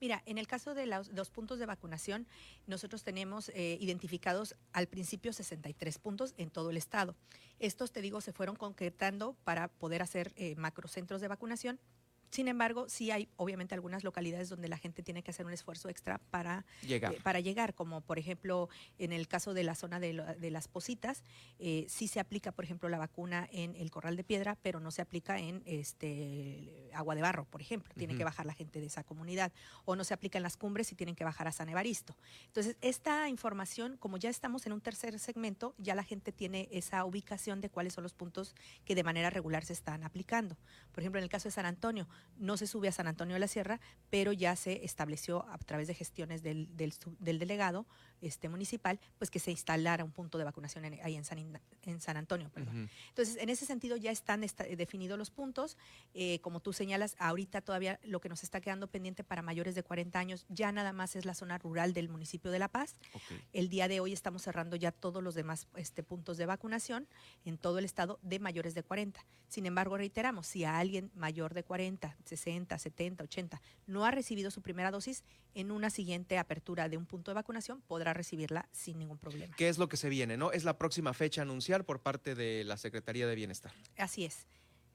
Mira, 0.00 0.22
en 0.24 0.38
el 0.38 0.46
caso 0.46 0.74
de 0.74 0.86
los, 0.86 1.08
los 1.08 1.30
puntos 1.30 1.58
de 1.58 1.66
vacunación, 1.66 2.26
nosotros 2.66 3.04
tenemos 3.04 3.50
eh, 3.50 3.76
identificados 3.80 4.56
al 4.72 4.86
principio 4.86 5.32
63 5.32 5.98
puntos 5.98 6.34
en 6.38 6.50
todo 6.50 6.70
el 6.70 6.78
estado. 6.78 7.14
Estos, 7.58 7.92
te 7.92 8.00
digo, 8.00 8.20
se 8.20 8.32
fueron 8.32 8.56
concretando 8.56 9.36
para 9.44 9.68
poder 9.68 10.00
hacer 10.00 10.32
eh, 10.36 10.54
macrocentros 10.56 11.20
de 11.20 11.28
vacunación. 11.28 11.78
Sin 12.30 12.46
embargo, 12.48 12.88
sí 12.88 13.10
hay 13.10 13.28
obviamente 13.36 13.74
algunas 13.74 14.04
localidades 14.04 14.48
donde 14.48 14.68
la 14.68 14.78
gente 14.78 15.02
tiene 15.02 15.22
que 15.22 15.30
hacer 15.32 15.46
un 15.46 15.52
esfuerzo 15.52 15.88
extra 15.88 16.18
para 16.30 16.64
Llegar. 16.86 17.14
eh, 17.14 17.18
para 17.22 17.40
llegar, 17.40 17.74
como 17.74 18.00
por 18.02 18.18
ejemplo 18.18 18.68
en 18.98 19.12
el 19.12 19.26
caso 19.28 19.52
de 19.52 19.64
la 19.64 19.74
zona 19.74 19.98
de, 20.00 20.12
lo- 20.12 20.24
de 20.24 20.50
las 20.50 20.68
positas, 20.68 21.24
eh, 21.58 21.86
sí 21.88 22.06
se 22.08 22.20
aplica, 22.20 22.52
por 22.52 22.64
ejemplo, 22.64 22.88
la 22.88 22.98
vacuna 22.98 23.48
en 23.52 23.74
el 23.76 23.90
corral 23.90 24.16
de 24.16 24.24
piedra, 24.24 24.56
pero 24.62 24.78
no 24.80 24.90
se 24.90 25.02
aplica 25.02 25.38
en 25.40 25.62
este 26.14 26.90
agua 26.94 27.14
de 27.14 27.22
barro, 27.22 27.44
por 27.46 27.60
ejemplo. 27.60 27.92
Tiene 27.96 28.16
que 28.16 28.24
bajar 28.24 28.46
la 28.46 28.54
gente 28.54 28.80
de 28.80 28.86
esa 28.86 29.04
comunidad. 29.04 29.52
O 29.84 29.96
no 29.96 30.04
se 30.04 30.14
aplica 30.14 30.38
en 30.38 30.42
las 30.42 30.56
cumbres 30.56 30.92
y 30.92 30.94
tienen 30.94 31.14
que 31.16 31.24
bajar 31.24 31.48
a 31.48 31.52
San 31.52 31.68
Evaristo. 31.68 32.16
Entonces, 32.46 32.76
esta 32.80 33.28
información, 33.28 33.96
como 33.98 34.16
ya 34.16 34.30
estamos 34.30 34.66
en 34.66 34.72
un 34.72 34.80
tercer 34.80 35.18
segmento, 35.18 35.74
ya 35.78 35.94
la 35.94 36.04
gente 36.04 36.32
tiene 36.32 36.68
esa 36.70 37.04
ubicación 37.04 37.60
de 37.60 37.70
cuáles 37.70 37.92
son 37.94 38.02
los 38.04 38.14
puntos 38.14 38.54
que 38.84 38.94
de 38.94 39.02
manera 39.04 39.30
regular 39.30 39.64
se 39.64 39.72
están 39.72 40.04
aplicando. 40.04 40.56
Por 40.92 41.02
ejemplo, 41.02 41.18
en 41.18 41.24
el 41.24 41.30
caso 41.30 41.48
de 41.48 41.52
San 41.52 41.66
Antonio, 41.66 42.08
no 42.36 42.56
se 42.56 42.66
sube 42.66 42.88
a 42.88 42.92
San 42.92 43.06
Antonio 43.06 43.34
de 43.34 43.40
la 43.40 43.48
Sierra, 43.48 43.80
pero 44.08 44.32
ya 44.32 44.56
se 44.56 44.84
estableció 44.84 45.46
a 45.50 45.58
través 45.58 45.88
de 45.88 45.94
gestiones 45.94 46.42
del, 46.42 46.74
del, 46.74 46.92
delegado 47.38 47.86
este, 48.22 48.48
municipal, 48.48 48.98
pues 49.18 49.30
que 49.30 49.38
se 49.38 49.50
instalara 49.50 50.04
un 50.04 50.10
punto 50.10 50.38
de 50.38 50.44
vacunación 50.44 50.84
en- 50.86 51.00
ahí 51.04 51.16
en 51.16 51.24
San, 51.24 51.38
Inda- 51.38 51.60
en 51.82 52.00
San 52.00 52.16
Antonio. 52.16 52.50
Perdón. 52.50 52.88
Entonces, 53.08 53.36
en 53.36 53.48
ese 53.50 53.66
sentido 53.66 53.96
ya 53.96 54.10
están 54.10 54.42
esta- 54.44 54.64
definidos 54.64 55.18
los 55.18 55.30
puntos. 55.30 55.76
Eh, 56.14 56.38
como 56.40 56.60
tú 56.60 56.72
señalas, 56.72 57.14
ahorita 57.18 57.60
todavía 57.60 58.00
lo 58.04 58.20
que 58.20 58.28
nos 58.30 58.42
está 58.42 58.60
quedando 58.60 58.86
pendiente 58.88 59.22
para 59.24 59.42
mayores 59.42 59.74
de 59.74 59.82
40 59.82 60.18
años 60.18 60.46
ya 60.48 60.72
nada 60.72 60.92
más 60.92 61.16
es 61.16 61.24
la 61.26 61.34
zona 61.34 61.58
rural 61.58 61.92
del 61.92 62.08
municipio 62.08 62.50
de 62.50 62.58
La 62.58 62.68
Paz. 62.68 62.96
El 63.52 63.68
día 63.68 63.86
de 63.88 64.00
hoy 64.00 64.12
estamos 64.12 64.42
cerrando 64.42 64.76
ya 64.76 64.92
todos 64.92 65.22
los 65.22 65.34
demás 65.34 65.66
este, 65.76 66.02
puntos 66.02 66.36
de 66.38 66.46
vacunación 66.46 67.06
en 67.44 67.58
todo 67.58 67.78
el 67.78 67.84
estado 67.84 68.18
de 68.22 68.38
mayores 68.38 68.74
de 68.74 68.82
40. 68.82 69.24
Sin 69.48 69.66
embargo, 69.66 69.96
reiteramos, 69.96 70.46
si 70.46 70.64
a 70.64 70.78
alguien 70.78 71.10
mayor 71.14 71.54
de 71.54 71.64
40, 71.64 72.09
60, 72.24 72.78
70, 72.78 73.24
80 73.24 73.60
no 73.86 74.04
ha 74.04 74.10
recibido 74.10 74.50
su 74.50 74.62
primera 74.62 74.90
dosis, 74.90 75.24
en 75.54 75.70
una 75.70 75.90
siguiente 75.90 76.38
apertura 76.38 76.88
de 76.88 76.96
un 76.96 77.06
punto 77.06 77.30
de 77.30 77.34
vacunación 77.34 77.80
podrá 77.82 78.14
recibirla 78.14 78.68
sin 78.72 78.98
ningún 78.98 79.18
problema. 79.18 79.54
¿Qué 79.56 79.68
es 79.68 79.78
lo 79.78 79.88
que 79.88 79.96
se 79.96 80.08
viene, 80.08 80.36
no? 80.36 80.52
Es 80.52 80.64
la 80.64 80.78
próxima 80.78 81.12
fecha 81.12 81.40
a 81.40 81.44
anunciar 81.44 81.84
por 81.84 82.00
parte 82.00 82.34
de 82.34 82.64
la 82.64 82.76
Secretaría 82.76 83.26
de 83.26 83.34
Bienestar. 83.34 83.72
Así 83.96 84.24
es. 84.24 84.46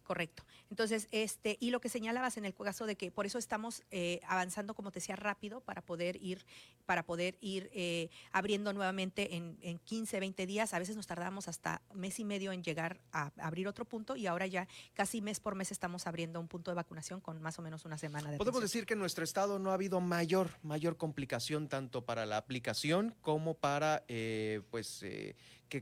Correcto. 0.05 0.45
Entonces, 0.69 1.07
este, 1.09 1.57
y 1.59 1.71
lo 1.71 1.81
que 1.81 1.89
señalabas 1.89 2.37
en 2.37 2.45
el 2.45 2.53
caso 2.53 2.85
de 2.85 2.95
que 2.95 3.09
por 3.09 3.25
eso 3.25 3.39
estamos 3.39 3.81
eh, 3.89 4.21
avanzando, 4.27 4.75
como 4.75 4.91
te 4.91 4.99
decía, 4.99 5.15
rápido 5.15 5.61
para 5.61 5.81
poder 5.81 6.15
ir, 6.21 6.45
para 6.85 7.03
poder 7.03 7.39
ir 7.41 7.71
eh, 7.73 8.09
abriendo 8.31 8.71
nuevamente 8.71 9.35
en, 9.35 9.57
en 9.61 9.79
15, 9.79 10.19
20 10.19 10.45
días. 10.45 10.75
A 10.75 10.79
veces 10.79 10.95
nos 10.95 11.07
tardamos 11.07 11.47
hasta 11.47 11.81
mes 11.95 12.19
y 12.19 12.23
medio 12.23 12.51
en 12.51 12.63
llegar 12.63 13.01
a 13.11 13.31
abrir 13.37 13.67
otro 13.67 13.83
punto 13.85 14.15
y 14.15 14.27
ahora 14.27 14.45
ya 14.45 14.67
casi 14.93 15.21
mes 15.21 15.39
por 15.39 15.55
mes 15.55 15.71
estamos 15.71 16.05
abriendo 16.05 16.39
un 16.39 16.47
punto 16.47 16.69
de 16.69 16.75
vacunación 16.75 17.19
con 17.19 17.41
más 17.41 17.57
o 17.57 17.63
menos 17.63 17.83
una 17.85 17.97
semana 17.97 18.29
de 18.29 18.37
Podemos 18.37 18.59
atención. 18.59 18.79
decir 18.79 18.85
que 18.85 18.93
en 18.93 18.99
nuestro 18.99 19.23
estado 19.23 19.57
no 19.57 19.71
ha 19.71 19.73
habido 19.73 20.01
mayor, 20.01 20.51
mayor 20.61 20.97
complicación 20.97 21.67
tanto 21.67 22.05
para 22.05 22.27
la 22.27 22.37
aplicación 22.37 23.15
como 23.21 23.55
para 23.55 24.03
eh, 24.07 24.61
pues 24.69 25.01
eh, 25.01 25.35
que 25.67 25.81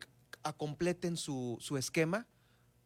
completen 0.58 1.18
su, 1.18 1.58
su 1.60 1.78
esquema. 1.78 2.26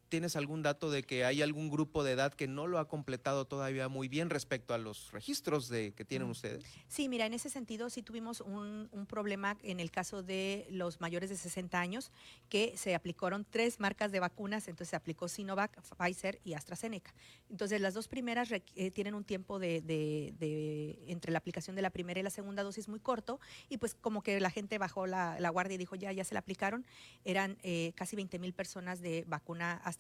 ¿Tienes 0.09 0.35
algún 0.37 0.61
dato 0.63 0.89
de 0.89 1.03
que 1.03 1.25
hay 1.25 1.41
algún 1.41 1.69
grupo 1.69 2.03
de 2.03 2.13
edad 2.13 2.33
que 2.33 2.47
no 2.47 2.65
lo 2.67 2.79
ha 2.79 2.87
completado 2.87 3.45
todavía 3.45 3.89
muy 3.89 4.07
bien 4.07 4.29
respecto 4.29 4.73
a 4.73 4.77
los 4.77 5.11
registros 5.11 5.67
de, 5.67 5.91
que 5.93 6.05
tienen 6.05 6.27
Mm. 6.29 6.31
ustedes? 6.31 6.63
Sí, 6.87 7.09
mira, 7.09 7.25
en 7.25 7.33
ese 7.33 7.49
sentido 7.49 7.89
sí 7.89 8.01
tuvimos 8.03 8.39
un, 8.41 8.87
un 8.91 9.05
problema 9.05 9.57
en 9.63 9.79
el 9.81 9.91
caso 9.91 10.23
de 10.23 10.65
los 10.69 11.01
mayores 11.01 11.29
de 11.29 11.35
60 11.35 11.79
años, 11.79 12.11
que 12.49 12.73
se 12.77 12.95
aplicaron 12.95 13.45
tres 13.49 13.79
marcas 13.81 14.11
de 14.13 14.19
vacunas, 14.21 14.67
entonces 14.69 14.89
se 14.91 14.95
aplicó 14.95 15.27
Sinovac, 15.27 15.81
Pfizer 15.97 16.39
y 16.45 16.53
AstraZeneca. 16.53 17.13
Entonces 17.49 17.81
las 17.81 17.93
dos 17.93 18.07
primeras 18.07 18.49
eh, 18.51 18.91
tienen 18.91 19.13
un 19.13 19.25
tiempo 19.25 19.59
de, 19.59 19.81
de- 19.81 20.33
de- 20.39 21.03
entre 21.07 21.31
la 21.33 21.39
aplicación 21.39 21.75
de 21.75 21.81
la 21.81 21.89
primera 21.89 22.19
y 22.19 22.23
la 22.23 22.29
segunda 22.29 22.63
dosis 22.63 22.87
muy 22.87 22.99
corto, 23.01 23.39
y 23.67 23.77
pues 23.77 23.93
como 23.93 24.23
que 24.23 24.39
la 24.39 24.51
gente 24.51 24.77
bajó 24.77 25.05
la, 25.05 25.37
la 25.39 25.49
guardia 25.49 25.75
y 25.75 25.77
dijo, 25.77 25.95
ya, 25.97 26.13
ya 26.13 26.23
se 26.23 26.33
la 26.33 26.39
aplicaron. 26.39 26.85
Eran 27.25 27.57
eh, 27.63 27.91
casi 27.95 28.15
20 28.15 28.39
mil 28.39 28.53
personas 28.53 29.01
de 29.01 29.25
vacuna 29.27 29.73
AstraZeneca, 29.83 29.96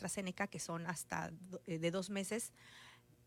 que 0.47 0.59
son 0.59 0.85
hasta 0.87 1.31
eh, 1.65 1.79
de 1.79 1.91
dos 1.91 2.09
meses 2.09 2.53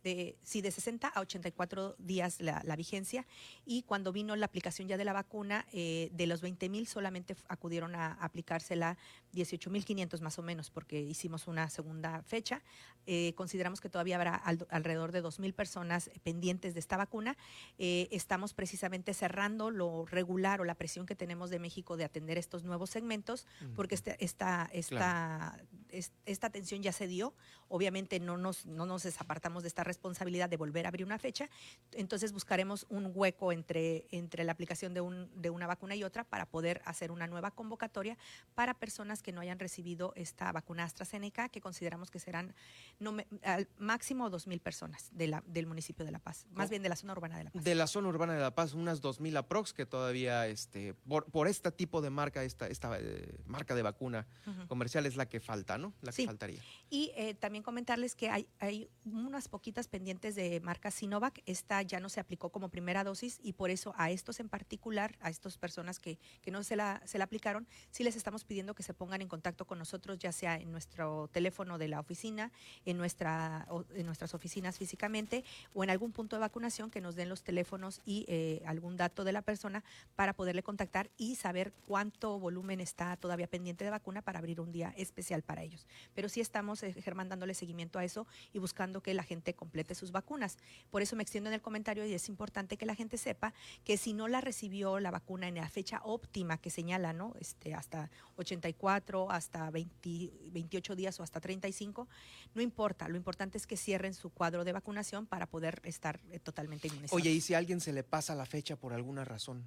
de, 0.03 0.37
sí, 0.43 0.61
de 0.63 0.71
60 0.71 1.09
a 1.09 1.21
84 1.21 1.97
días 1.99 2.41
la, 2.41 2.63
la 2.65 2.77
vigencia 2.77 3.27
y 3.67 3.83
cuando 3.83 4.13
vino 4.13 4.35
la 4.37 4.47
aplicación 4.47 4.89
ya 4.89 4.97
de 4.97 5.05
la 5.05 5.13
vacuna, 5.13 5.67
eh, 5.73 6.09
de 6.13 6.27
los 6.27 6.41
20 6.41 6.69
mil 6.69 6.87
solamente 6.87 7.37
acudieron 7.49 7.95
a 7.95 8.13
aplicársela 8.15 8.97
18 9.33 9.71
mil 9.71 9.85
500 9.85 10.21
más 10.21 10.39
o 10.39 10.43
menos 10.43 10.71
porque 10.71 11.01
hicimos 11.01 11.47
una 11.47 11.69
segunda 11.71 12.23
fecha. 12.23 12.63
Eh, 13.07 13.33
consideramos 13.35 13.81
que 13.81 13.89
todavía 13.89 14.17
habrá 14.17 14.35
al- 14.35 14.67
alrededor 14.71 15.13
de 15.13 15.21
2 15.21 15.39
mil 15.41 15.55
personas 15.55 16.11
pendientes 16.23 16.75
de 16.75 16.81
esta 16.81 16.97
vacuna. 16.97 17.37
Eh, 17.79 18.09
estamos 18.11 18.53
precisamente 18.55 19.15
cerrando 19.15 19.71
lo 19.71 20.05
regular 20.07 20.61
o 20.61 20.65
la 20.65 20.75
presión 20.75 21.07
que 21.07 21.15
tenemos 21.17 21.51
de 21.51 21.59
México 21.59 21.97
de 21.97 22.05
atender 22.05 22.39
estos 22.39 22.65
nuevos 22.65 22.91
segmentos 22.91 23.47
porque 23.77 23.95
este- 23.95 24.17
esta, 24.25 24.69
esta, 24.73 25.59
es- 25.91 26.13
esta 26.27 26.47
atención 26.47 26.83
ya 26.83 26.93
se 26.93 27.07
dio. 27.07 27.35
Obviamente 27.69 28.19
no 28.21 28.37
nos, 28.37 28.67
no 28.67 28.85
nos 28.87 29.03
desapartamos 29.05 29.63
de 29.63 29.69
esta 29.69 29.85
responsabilidad 29.91 30.49
de 30.49 30.57
volver 30.57 30.87
a 30.87 30.89
abrir 30.89 31.05
una 31.05 31.19
fecha. 31.19 31.49
Entonces 31.93 32.33
buscaremos 32.33 32.87
un 32.89 33.11
hueco 33.15 33.53
entre, 33.53 34.07
entre 34.11 34.45
la 34.45 34.53
aplicación 34.53 34.95
de, 34.95 35.01
un, 35.01 35.29
de 35.43 35.51
una 35.51 35.67
vacuna 35.67 35.95
y 35.97 36.05
otra 36.05 36.25
para 36.25 36.47
poder 36.47 36.81
hacer 36.85 37.11
una 37.11 37.27
nueva 37.27 37.51
convocatoria 37.51 38.17
para 38.55 38.75
personas 38.75 39.23
que 39.23 39.33
no 39.33 39.41
hayan 39.41 39.59
recibido 39.59 40.13
esta 40.17 40.53
vacuna 40.53 40.85
AstraZeneca, 40.85 41.49
que 41.49 41.61
consideramos 41.61 42.11
que 42.11 42.19
serán 42.21 42.55
no 42.99 43.17
al 43.43 43.69
máximo 43.79 44.31
2.000 44.31 44.61
personas 44.61 45.09
de 45.13 45.27
la, 45.27 45.43
del 45.47 45.67
municipio 45.67 46.05
de 46.05 46.13
La 46.13 46.19
Paz, 46.21 46.47
más 46.51 46.67
¿Cómo? 46.67 46.71
bien 46.71 46.83
de 46.83 46.89
la 46.89 46.97
zona 46.97 47.13
urbana 47.13 47.37
de 47.39 47.45
La 47.45 47.51
Paz. 47.51 47.65
De 47.65 47.75
la 47.75 47.87
zona 47.87 48.09
urbana 48.09 48.35
de 48.35 48.41
La 48.41 48.55
Paz, 48.55 48.75
unas 48.75 49.03
2.000 49.03 49.37
aprox 49.39 49.73
que 49.73 49.87
todavía, 49.87 50.47
este, 50.47 50.95
por, 50.95 51.25
por 51.31 51.49
este 51.49 51.71
tipo 51.73 52.01
de 52.01 52.11
marca, 52.11 52.45
esta, 52.45 52.67
esta 52.69 52.97
eh, 53.01 53.35
marca 53.47 53.75
de 53.75 53.83
vacuna 53.83 54.27
comercial 54.69 55.07
es 55.07 55.17
la 55.17 55.29
que 55.29 55.41
falta, 55.41 55.77
¿no? 55.79 55.93
La 56.03 56.13
que 56.13 56.17
Sí. 56.21 56.27
faltaría. 56.27 56.61
Y 56.91 57.13
eh, 57.17 57.35
también 57.35 57.63
comentarles 57.65 58.15
que 58.15 58.29
hay, 58.31 58.47
hay 58.59 58.91
unas 59.05 59.49
poquitas 59.49 59.80
pendientes 59.89 60.35
de 60.35 60.61
marca 60.61 60.91
Sinovac, 60.91 61.43
esta 61.47 61.83
ya 61.83 62.01
no 62.01 62.09
se 62.09 62.21
aplicó 62.21 62.51
como 62.51 62.69
primera 62.69 63.05
dosis 63.05 63.39
y 63.43 63.53
por 63.53 63.71
eso 63.71 63.95
a 63.97 64.11
estos 64.11 64.41
en 64.41 64.49
particular, 64.49 65.17
a 65.21 65.31
estas 65.31 65.59
personas 65.59 65.99
que, 65.99 66.19
que 66.43 66.51
no 66.51 66.63
se 66.63 66.77
la, 66.77 67.03
se 67.05 67.19
la 67.19 67.25
aplicaron, 67.25 67.67
sí 67.91 68.05
les 68.05 68.17
estamos 68.17 68.45
pidiendo 68.45 68.75
que 68.75 68.83
se 68.83 68.95
pongan 68.95 69.23
en 69.23 69.29
contacto 69.29 69.67
con 69.67 69.79
nosotros, 69.79 70.19
ya 70.19 70.33
sea 70.33 70.57
en 70.57 70.71
nuestro 70.71 71.29
teléfono 71.29 71.79
de 71.79 71.89
la 71.89 72.01
oficina, 72.01 72.53
en, 72.85 72.97
nuestra, 72.97 73.67
en 73.95 74.07
nuestras 74.07 74.35
oficinas 74.35 74.79
físicamente 74.79 75.45
o 75.75 75.85
en 75.85 75.91
algún 75.91 76.13
punto 76.13 76.37
de 76.37 76.41
vacunación 76.41 76.91
que 76.91 77.01
nos 77.01 77.15
den 77.15 77.29
los 77.29 77.43
teléfonos 77.43 78.01
y 78.05 78.25
eh, 78.29 78.63
algún 78.67 78.97
dato 78.97 79.25
de 79.25 79.33
la 79.33 79.43
persona 79.43 79.85
para 80.17 80.33
poderle 80.33 80.63
contactar 80.63 81.11
y 81.17 81.37
saber 81.37 81.73
cuánto 81.87 82.39
volumen 82.39 82.81
está 82.81 83.17
todavía 83.17 83.47
pendiente 83.47 83.85
de 83.85 83.91
vacuna 83.91 84.23
para 84.23 84.39
abrir 84.39 84.61
un 84.61 84.73
día 84.73 84.93
especial 84.97 85.43
para 85.43 85.63
ellos. 85.63 85.87
Pero 86.15 86.29
sí 86.29 86.41
estamos, 86.41 86.83
eh, 86.83 86.93
Germán, 86.93 87.29
dándole 87.29 87.55
seguimiento 87.55 87.99
a 87.99 88.05
eso 88.05 88.27
y 88.53 88.59
buscando 88.59 89.03
que 89.03 89.15
la 89.15 89.23
gente 89.23 89.55
complete 89.71 89.95
sus 89.95 90.11
vacunas. 90.11 90.59
Por 90.91 91.01
eso 91.01 91.15
me 91.15 91.23
extiendo 91.23 91.49
en 91.49 91.55
el 91.55 91.63
comentario 91.63 92.05
y 92.05 92.13
es 92.13 92.29
importante 92.29 92.77
que 92.77 92.87
la 92.87 92.97
gente 92.97 93.17
sepa 93.17 93.55
que 93.85 93.97
si 93.97 94.13
no 94.13 94.27
la 94.27 94.41
recibió 94.41 94.99
la 94.99 95.13
vacuna 95.13 95.47
en 95.47 95.55
la 95.55 95.69
fecha 95.69 96.01
óptima 96.03 96.59
que 96.59 96.71
señala, 96.71 97.13
¿no? 97.13 97.35
Este, 97.39 97.73
hasta 97.73 98.11
84, 98.37 99.31
hasta 99.31 99.71
20, 99.71 100.33
28 100.51 100.97
días 100.97 101.21
o 101.21 101.23
hasta 101.23 101.41
35, 101.41 102.09
no 102.55 102.63
importa. 102.63 103.07
Lo 103.09 103.17
importante 103.17 103.59
es 103.59 103.69
que 103.69 103.77
cierren 103.77 104.13
su 104.13 104.31
cuadro 104.31 104.65
de 104.65 104.73
vacunación 104.73 105.27
para 105.27 105.47
poder 105.47 105.81
estar 105.85 106.21
eh, 106.33 106.41
totalmente 106.41 106.89
inmunizados. 106.89 107.13
Oye, 107.13 107.31
¿y 107.31 107.41
si 107.41 107.55
a 107.55 107.59
alguien 107.59 107.81
se 107.81 107.93
le 107.93 108.03
pasa 108.03 108.35
la 108.35 108.47
fecha 108.47 108.75
por 108.75 108.93
alguna 108.93 109.25
razón? 109.25 109.65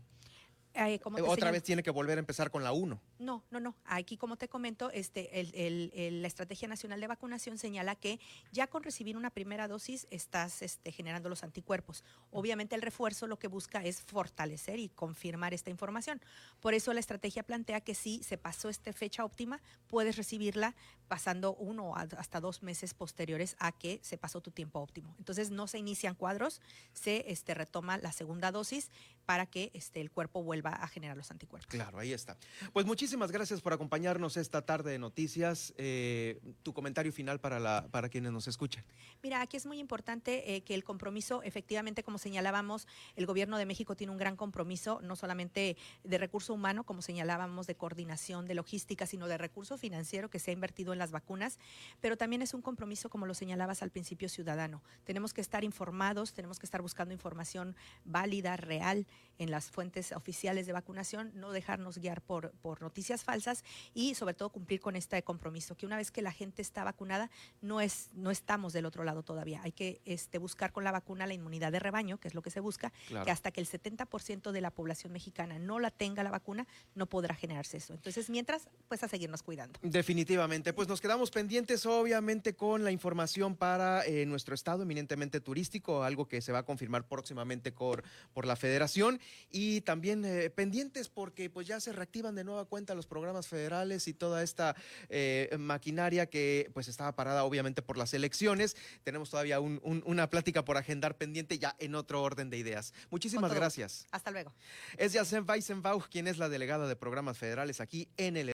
Eh, 0.75 0.97
como 0.99 1.17
Otra 1.19 1.35
señal- 1.35 1.51
vez 1.51 1.63
tiene 1.63 1.83
que 1.83 1.91
volver 1.91 2.17
a 2.17 2.19
empezar 2.19 2.49
con 2.49 2.63
la 2.63 2.71
1. 2.71 2.99
No, 3.19 3.43
no, 3.51 3.59
no. 3.59 3.75
Aquí, 3.85 4.17
como 4.17 4.37
te 4.37 4.47
comento, 4.49 4.89
este, 4.89 5.39
el- 5.39 5.53
el- 5.53 5.91
el- 5.93 6.21
la 6.23 6.27
Estrategia 6.27 6.67
Nacional 6.67 6.99
de 6.99 7.05
Vacunación 7.05 7.59
señala 7.59 7.95
que 7.95 8.19
ya 8.51 8.65
con 8.65 8.81
recibir 8.81 9.15
una 9.15 9.29
primera 9.29 9.67
dosis 9.67 10.07
estás 10.09 10.63
este, 10.63 10.91
generando 10.91 11.29
los 11.29 11.43
anticuerpos. 11.43 12.03
Obviamente 12.31 12.73
el 12.75 12.81
refuerzo 12.81 13.27
lo 13.27 13.37
que 13.37 13.47
busca 13.47 13.83
es 13.83 14.01
fortalecer 14.01 14.79
y 14.79 14.89
confirmar 14.89 15.53
esta 15.53 15.69
información. 15.69 16.19
Por 16.59 16.73
eso 16.73 16.91
la 16.91 16.99
estrategia 17.01 17.43
plantea 17.43 17.81
que 17.81 17.93
si 17.93 18.23
se 18.23 18.39
pasó 18.39 18.69
esta 18.69 18.93
fecha 18.93 19.23
óptima, 19.25 19.61
puedes 19.87 20.15
recibirla 20.17 20.75
pasando 21.07 21.53
uno 21.53 21.91
o 21.91 21.95
hasta 21.95 22.39
dos 22.39 22.63
meses 22.63 22.95
posteriores 22.95 23.55
a 23.59 23.71
que 23.73 23.99
se 24.01 24.17
pasó 24.17 24.41
tu 24.41 24.49
tiempo 24.49 24.79
óptimo. 24.79 25.13
Entonces 25.19 25.51
no 25.51 25.67
se 25.67 25.77
inician 25.77 26.15
cuadros, 26.15 26.61
se 26.93 27.25
este, 27.31 27.53
retoma 27.53 27.97
la 27.99 28.11
segunda 28.11 28.51
dosis 28.51 28.89
para 29.25 29.45
que 29.45 29.69
este, 29.75 30.01
el 30.01 30.09
cuerpo 30.09 30.41
vuelva 30.41 30.62
a 30.71 30.87
generar 30.87 31.17
los 31.17 31.31
anticuerpos. 31.31 31.67
Claro, 31.69 31.99
ahí 31.99 32.13
está. 32.13 32.37
Pues 32.71 32.85
muchísimas 32.85 33.31
gracias 33.31 33.61
por 33.61 33.73
acompañarnos 33.73 34.37
esta 34.37 34.61
tarde 34.61 34.91
de 34.91 34.99
noticias. 34.99 35.73
Eh, 35.77 36.39
tu 36.63 36.73
comentario 36.73 37.11
final 37.11 37.39
para, 37.39 37.59
la, 37.59 37.87
para 37.91 38.09
quienes 38.09 38.31
nos 38.31 38.47
escuchan. 38.47 38.83
Mira, 39.21 39.41
aquí 39.41 39.57
es 39.57 39.65
muy 39.65 39.79
importante 39.79 40.55
eh, 40.55 40.61
que 40.61 40.73
el 40.73 40.83
compromiso, 40.83 41.43
efectivamente, 41.43 42.03
como 42.03 42.17
señalábamos, 42.17 42.87
el 43.15 43.25
gobierno 43.25 43.57
de 43.57 43.65
México 43.65 43.95
tiene 43.95 44.11
un 44.11 44.17
gran 44.17 44.35
compromiso, 44.35 44.99
no 45.01 45.15
solamente 45.15 45.77
de 46.03 46.17
recurso 46.17 46.53
humano, 46.53 46.83
como 46.83 47.01
señalábamos, 47.01 47.67
de 47.67 47.75
coordinación, 47.75 48.45
de 48.45 48.55
logística, 48.55 49.05
sino 49.05 49.27
de 49.27 49.37
recurso 49.37 49.77
financiero 49.77 50.29
que 50.29 50.39
se 50.39 50.51
ha 50.51 50.53
invertido 50.53 50.93
en 50.93 50.99
las 50.99 51.11
vacunas, 51.11 51.59
pero 52.01 52.17
también 52.17 52.41
es 52.41 52.53
un 52.53 52.61
compromiso, 52.61 53.09
como 53.09 53.25
lo 53.25 53.33
señalabas 53.33 53.83
al 53.83 53.91
principio, 53.91 54.29
ciudadano. 54.29 54.81
Tenemos 55.03 55.33
que 55.33 55.41
estar 55.41 55.63
informados, 55.63 56.33
tenemos 56.33 56.59
que 56.59 56.65
estar 56.65 56.81
buscando 56.81 57.13
información 57.13 57.75
válida, 58.05 58.57
real, 58.57 59.07
en 59.39 59.51
las 59.51 59.71
fuentes 59.71 60.11
oficiales 60.11 60.65
de 60.65 60.73
vacunación, 60.73 61.31
no 61.35 61.51
dejarnos 61.51 61.97
guiar 61.97 62.21
por, 62.21 62.51
por 62.61 62.81
noticias 62.81 63.23
falsas 63.23 63.63
y 63.93 64.15
sobre 64.15 64.33
todo 64.33 64.49
cumplir 64.49 64.79
con 64.79 64.95
este 64.95 65.21
compromiso, 65.23 65.75
que 65.75 65.85
una 65.85 65.97
vez 65.97 66.11
que 66.11 66.21
la 66.21 66.31
gente 66.31 66.61
está 66.61 66.83
vacunada, 66.83 67.29
no, 67.61 67.81
es, 67.81 68.09
no 68.13 68.31
estamos 68.31 68.73
del 68.73 68.85
otro 68.85 69.03
lado 69.03 69.23
todavía. 69.23 69.61
Hay 69.63 69.71
que 69.71 70.01
este, 70.05 70.37
buscar 70.37 70.71
con 70.71 70.83
la 70.83 70.91
vacuna 70.91 71.27
la 71.27 71.33
inmunidad 71.33 71.71
de 71.71 71.79
rebaño, 71.79 72.19
que 72.19 72.27
es 72.27 72.35
lo 72.35 72.41
que 72.41 72.49
se 72.51 72.59
busca, 72.59 72.91
Claro. 73.07 73.25
que 73.25 73.31
hasta 73.31 73.51
que 73.51 73.61
el 73.61 73.67
70% 73.67 74.51
de 74.51 74.61
la 74.61 74.71
población 74.71 75.11
mexicana 75.13 75.59
no 75.59 75.79
la 75.79 75.91
tenga 75.91 76.23
la 76.23 76.31
vacuna, 76.31 76.67
no 76.95 77.07
podrá 77.07 77.35
generarse 77.35 77.77
eso. 77.77 77.93
Entonces, 77.93 78.29
mientras, 78.29 78.69
pues 78.87 79.03
a 79.03 79.07
seguirnos 79.07 79.43
cuidando. 79.43 79.79
Definitivamente, 79.81 80.73
pues 80.73 80.87
nos 80.87 81.01
quedamos 81.01 81.31
pendientes 81.31 81.85
obviamente 81.85 82.55
con 82.55 82.83
la 82.83 82.91
información 82.91 83.55
para 83.55 84.05
eh, 84.05 84.25
nuestro 84.25 84.55
estado 84.55 84.83
eminentemente 84.83 85.41
turístico, 85.41 86.03
algo 86.03 86.27
que 86.27 86.41
se 86.41 86.51
va 86.51 86.59
a 86.59 86.63
confirmar 86.63 87.07
próximamente 87.07 87.71
por, 87.71 88.03
por 88.33 88.45
la 88.45 88.55
federación 88.55 89.19
y 89.49 89.81
también 89.81 90.25
eh, 90.25 90.49
pendientes 90.49 91.09
porque 91.09 91.49
pues 91.49 91.67
ya 91.67 91.79
se 91.79 91.93
reactivan 91.93 92.35
de 92.35 92.43
nueva 92.43 92.65
cuenta 92.65 92.95
los 92.95 93.05
programas 93.07 93.47
federales 93.47 94.07
y 94.07 94.13
toda 94.13 94.41
esta 94.43 94.75
eh, 95.09 95.55
maquinaria 95.59 96.25
que 96.25 96.69
pues 96.73 96.87
estaba 96.87 97.15
parada 97.15 97.43
obviamente 97.43 97.81
por 97.81 97.97
las 97.97 98.13
elecciones. 98.13 98.75
Tenemos 99.03 99.29
todavía 99.29 99.59
un- 99.59 99.79
un- 99.83 100.03
una 100.05 100.29
plática 100.29 100.65
por 100.65 100.77
agendar 100.77 101.17
pendiente 101.17 101.59
ya 101.59 101.75
en 101.79 101.95
otro 101.95 102.21
orden 102.23 102.49
de 102.49 102.57
ideas. 102.57 102.93
Muchísimas 103.11 103.53
gracias. 103.53 104.07
Hasta 104.11 104.31
luego. 104.31 104.53
Es 104.97 105.13
Yacen 105.13 105.45
Weisenbauch 105.47 106.07
quien 106.09 106.27
es 106.27 106.37
la 106.37 106.49
delegada 106.49 106.87
de 106.87 106.95
programas 106.95 107.37
federales 107.37 107.79
aquí 107.79 108.07
en 108.17 108.35
el 108.37 108.41